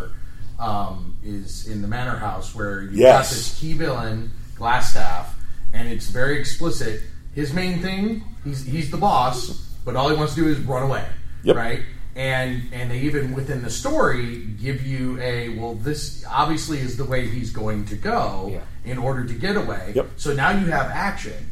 [0.58, 3.28] Um, is in the Manor House where you Yes.
[3.30, 5.26] got this key villain Glasstaff,
[5.72, 7.02] and it's very explicit.
[7.34, 9.50] His main thing, he's he's the boss,
[9.84, 11.04] but all he wants to do is run away,
[11.42, 11.56] Yep.
[11.56, 11.82] right?
[12.14, 17.04] And and they even within the story give you a well, this obviously is the
[17.04, 18.60] way he's going to go Yeah.
[18.92, 19.92] in order to get away.
[19.96, 20.10] Yep.
[20.16, 21.50] So now you have action.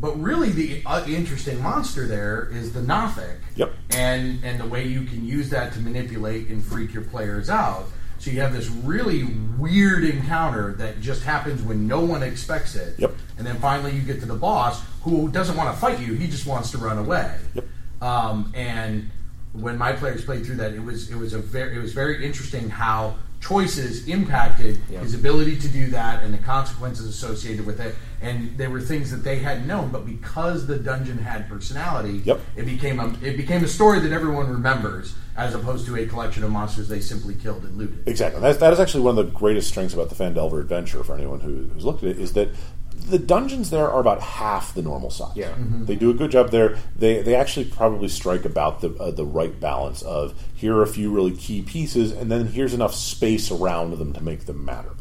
[0.00, 3.38] But really, the uh, interesting monster there is the Nothic.
[3.56, 3.72] Yep.
[3.90, 7.86] And and the way you can use that to manipulate and freak your players out.
[8.24, 9.24] So you have this really
[9.58, 12.98] weird encounter that just happens when no one expects it.
[12.98, 13.12] Yep.
[13.36, 16.26] And then finally, you get to the boss who doesn't want to fight you; he
[16.26, 17.36] just wants to run away.
[17.52, 17.64] Yep.
[18.00, 19.10] Um, and
[19.52, 22.24] when my players played through that, it was it was a very it was very
[22.24, 25.00] interesting how choices impacted Yeah.
[25.00, 27.94] his ability to do that and the consequences associated with it.
[28.22, 32.40] And there were things that they hadn't known, but because the dungeon had personality, Yep.
[32.56, 36.44] it became a it became a story that everyone remembers, as opposed to a collection
[36.44, 38.06] of monsters they simply killed and looted.
[38.06, 38.40] Exactly.
[38.40, 41.40] That's, that is actually one of the greatest strengths about the Phandelver adventure for anyone
[41.40, 42.50] who, who's looked at it is that
[42.96, 45.36] the dungeons there are about half the normal size.
[45.36, 45.54] Yeah.
[45.58, 46.78] They do a good job there.
[46.96, 50.86] They they actually probably strike about the uh, the right balance of here are a
[50.86, 54.92] few really key pieces, and then here's enough space around them to make them matter.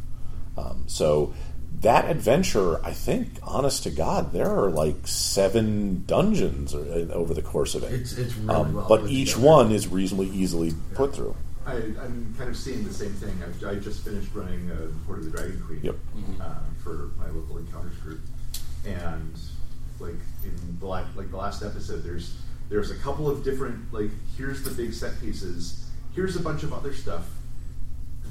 [0.57, 1.33] Um, so
[1.83, 7.33] that adventure, I think, honest to God, there are like seven dungeons or- uh, over
[7.33, 7.93] the course of it.
[7.93, 9.47] It's- it's really Um, well but each together.
[9.47, 11.35] one is reasonably easily put through.
[11.65, 13.41] I, I'm kind of seeing the same thing.
[13.41, 15.95] I've, I just finished running uh, Hoard of the Dragon Queen Yep.
[16.41, 18.19] uh, for my local encounters group,
[18.85, 19.33] and
[19.99, 22.33] like in the la- like the last episode, there's
[22.69, 26.73] there's a couple of different like here's the big set pieces, here's a bunch of
[26.73, 27.29] other stuff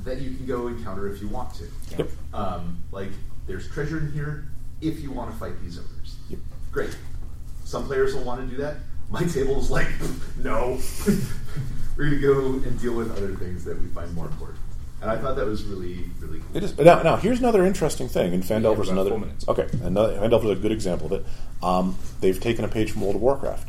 [0.05, 1.65] that you can go encounter if you want to.
[1.97, 2.11] Yep.
[2.35, 3.13] Um, like
[3.47, 4.49] there's treasure in here
[4.81, 6.17] if you want to fight these ogres.
[6.31, 6.39] Yep.
[6.71, 6.97] Great.
[7.65, 8.77] Some players will want to do that.
[9.11, 9.89] My table is like,
[10.43, 10.79] no.
[11.97, 12.27] We're going to
[12.63, 14.59] go and deal with other things that we find more important.
[15.03, 16.57] And I thought that was really, really cool.
[16.57, 16.79] It is.
[16.79, 19.11] Now, now here's another interesting thing, and Yeah, Phandelver's about another.
[19.11, 19.47] four minutes.
[19.49, 21.27] Okay, another, Phandelver's a good example of it.
[21.63, 23.69] Um, they've taken a page from World of Warcraft.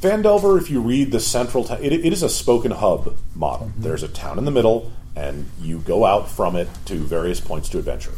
[0.00, 3.72] Phandelver, if you read the central, ta- it, it is a spoken hub model.
[3.76, 7.68] There's a town in the middle, and you go out from it to various points
[7.70, 8.14] to adventure.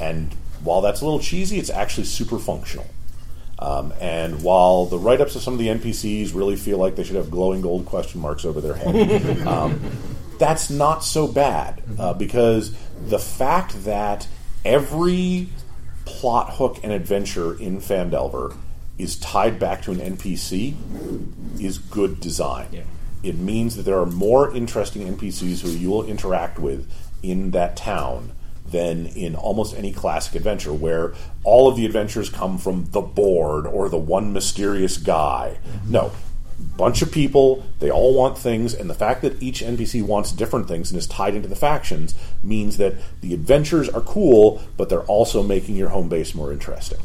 [0.00, 2.86] And while that's a little cheesy, it's actually super functional.
[3.58, 7.16] Um, and while the write-ups of some of the NPCs really feel like they should
[7.16, 9.80] have glowing gold question marks over their head, um,
[10.38, 12.72] that's not so bad uh, because
[13.06, 14.28] the fact that
[14.64, 15.48] every
[16.04, 18.56] plot hook and adventure in Phandelver
[18.96, 20.74] is tied back to an NPC
[21.60, 22.68] is good design.
[22.72, 22.82] Yeah.
[23.22, 26.90] It means that there are more interesting NPCs who you will interact with
[27.22, 28.32] in that town
[28.70, 33.66] than in almost any classic adventure, where all of the adventures come from the board
[33.66, 35.58] or the one mysterious guy.
[35.88, 36.12] No.
[36.76, 40.68] Bunch of people, they all want things, and the fact that each NPC wants different
[40.68, 45.02] things and is tied into the factions means that the adventures are cool, but they're
[45.04, 46.98] also making your home base more interesting.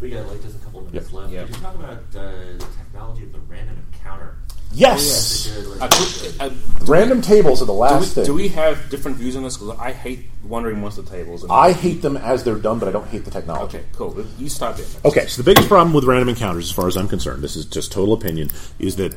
[0.00, 1.12] We got like just a couple minutes Yep.
[1.14, 1.32] left.
[1.32, 1.46] Yep.
[1.46, 4.36] Could you talk about uh, the technology of the random encounter?
[4.74, 5.50] Yes!
[5.56, 6.52] Oh, yeah, I could- I-
[6.86, 8.24] Random tables are the do, last we, thing.
[8.26, 9.56] do we have different views on this?
[9.56, 11.42] Because I hate wondering wandering monster tables.
[11.42, 13.78] And I hate them as they're done, but I don't hate the technology.
[13.78, 14.14] Okay, cool.
[14.38, 14.86] You start there.
[15.04, 17.64] Okay, so the biggest problem with random encounters, as far as I'm concerned, this is
[17.64, 19.16] just total opinion, is that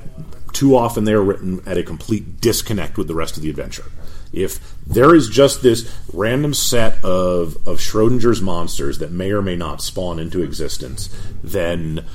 [0.53, 3.85] too often they are written at a complete disconnect with the rest of the adventure.
[4.31, 9.55] If there is just this random set of, of Schrodinger's monsters that may or may
[9.55, 11.09] not spawn into existence,
[11.43, 12.05] then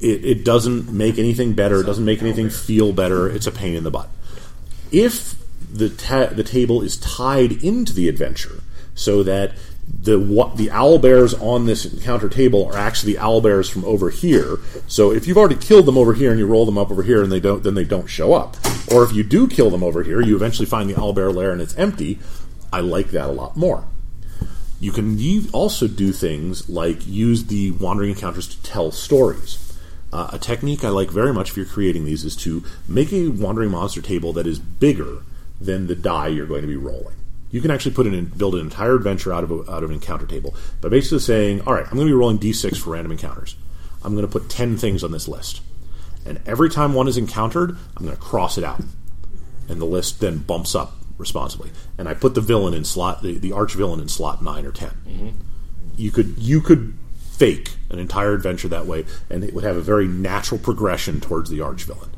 [0.00, 1.80] it, it doesn't make anything better.
[1.80, 3.28] It doesn't make anything feel better.
[3.28, 4.08] It's a pain in the butt.
[4.92, 5.34] If
[5.72, 8.62] the ta- the table is tied into the adventure,
[8.94, 9.52] so that
[9.88, 13.84] the what the owl bears on this encounter table are actually the owl bears from
[13.84, 14.58] over here.
[14.88, 17.22] So if you've already killed them over here and you roll them up over here
[17.22, 18.56] and they don't, then they don't show up.
[18.92, 21.52] Or if you do kill them over here, you eventually find the owl bear lair
[21.52, 22.18] and it's empty.
[22.72, 23.84] I like that a lot more.
[24.78, 25.18] You can
[25.52, 29.65] also do things like use the wandering encounters to tell stories.
[30.16, 33.28] Uh, a technique I like very much if you're creating these is to make a
[33.28, 35.18] wandering monster table that is bigger
[35.60, 37.16] than the die you're going to be rolling.
[37.50, 39.94] You can actually put in build an entire adventure out of a, out of an
[39.94, 43.12] encounter table by basically saying, "All right, I'm going to be rolling d6 for random
[43.12, 43.56] encounters.
[44.02, 45.60] I'm going to put 10 things on this list,
[46.24, 48.80] and every time one is encountered, I'm going to cross it out,
[49.68, 51.70] and the list then bumps up responsibly.
[51.98, 54.72] And I put the villain in slot, the, the arch villain in slot nine or
[54.72, 55.42] 10
[55.96, 59.80] you could you could fake an entire adventure that way, and it would have a
[59.80, 62.10] very natural progression towards the arch villain.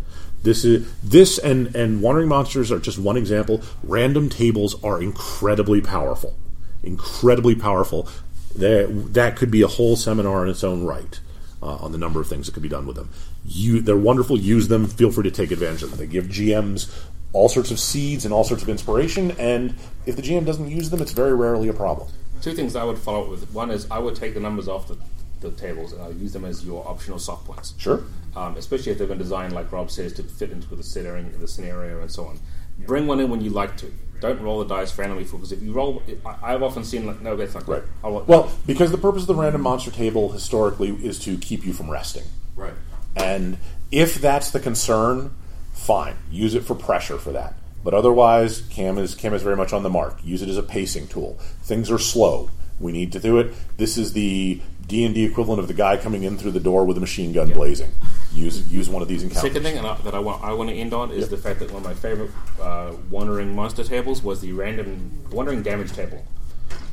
[0.42, 3.62] This is this and and wandering monsters are just one example.
[3.82, 6.36] Random tables are incredibly powerful,
[6.82, 8.08] incredibly powerful.
[8.54, 11.20] That that could be a whole seminar in its own right
[11.62, 13.10] uh, on the number of things that could be done with them.
[13.44, 14.38] You, they're wonderful.
[14.38, 14.86] Use them.
[14.86, 15.98] Feel free to take advantage of them.
[15.98, 16.92] They give GMs
[17.32, 19.32] all sorts of seeds and all sorts of inspiration.
[19.32, 19.74] And
[20.06, 22.08] if the GM doesn't use them, it's very rarely a problem.
[22.40, 23.52] Two things I would follow up with.
[23.52, 24.96] One is I would take the numbers off the,
[25.40, 27.74] the tables and I would use them as your optional soft points.
[27.78, 28.02] Sure.
[28.36, 31.48] Um, especially if they've been designed, like Rob says, to fit into the scenario, the
[31.48, 32.38] scenario and so on.
[32.78, 33.92] Bring one in when you like to.
[34.20, 37.20] Don't roll the dice randomly for because if you roll, I, I've often seen like
[37.20, 37.82] no, that's not Right.
[38.04, 41.72] I'll- Well, because the purpose of the random monster table historically is to keep you
[41.72, 42.24] from resting.
[42.56, 42.74] Right.
[43.16, 43.58] And
[43.90, 45.34] if that's the concern,
[45.72, 46.16] fine.
[46.30, 47.54] Use it for pressure for that.
[47.84, 50.18] But otherwise, Cam is Cam is very much on the mark.
[50.24, 51.38] Use it as a pacing tool.
[51.62, 52.50] Things are slow.
[52.80, 53.54] We need to do it.
[53.76, 56.84] This is the D and D equivalent of the guy coming in through the door
[56.86, 57.90] with a machine gun blazing.
[58.32, 59.42] Use use one of these encounters.
[59.42, 61.60] Second thing and I, that I want, I want to end on is the fact
[61.60, 62.30] that one of my favorite
[62.60, 66.24] uh, wandering monster tables was the random wandering damage table,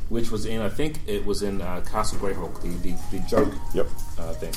[0.10, 3.54] which was in I think it was in uh, Castle Greyhawk, the the, the joke
[3.74, 3.88] Yep.
[4.20, 4.54] uh, thing,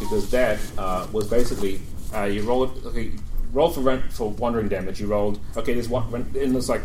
[0.00, 1.80] because that uh, was basically
[2.14, 3.12] uh, you rolled okay
[3.52, 5.00] roll for ran- for wandering damage.
[5.00, 5.72] You rolled okay.
[5.74, 6.82] There's one and there's like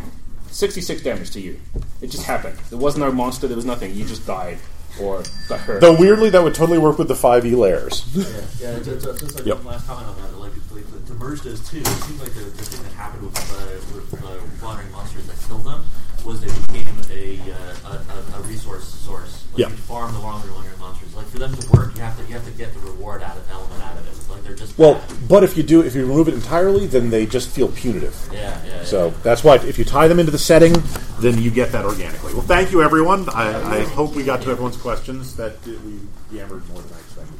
[0.52, 1.60] sixty six damage to you.
[2.02, 2.58] It just happened.
[2.70, 3.48] There was no monster.
[3.48, 3.96] There was nothing.
[3.96, 4.60] You just died
[5.02, 5.82] or got hurt.
[5.82, 8.06] Though weirdly, that would totally work with the five E layers.
[8.14, 8.24] Yeah,
[8.60, 8.80] yeah.
[8.84, 9.58] Just, just, just like Yep.
[9.58, 10.38] one last comment on that.
[10.38, 11.80] Like, like the, the merge does too.
[11.80, 15.38] It seems like the, the thing that happened with the with the wandering monsters that
[15.48, 15.84] killed them
[16.26, 17.98] was they became a, uh,
[18.34, 19.44] a, a, resource source.
[19.52, 19.70] Like Yeah.
[19.70, 21.14] you farm the longer and longer monsters.
[21.16, 23.38] Like for them to work, you have to you have to get the reward out
[23.38, 24.32] of element out of it.
[24.32, 25.28] Like they're just Well, bad.
[25.28, 28.16] but if you do, if you remove it entirely, then they just feel punitive.
[28.32, 29.14] Yeah, yeah, So yeah.
[29.24, 30.74] that's why if you tie them into the setting,
[31.20, 32.34] then you get that organically.
[32.34, 33.28] Well, thank you, everyone.
[33.30, 35.36] I, I hope we got to everyone's questions.
[35.36, 36.00] That we
[36.32, 37.36] yammered more than I expected.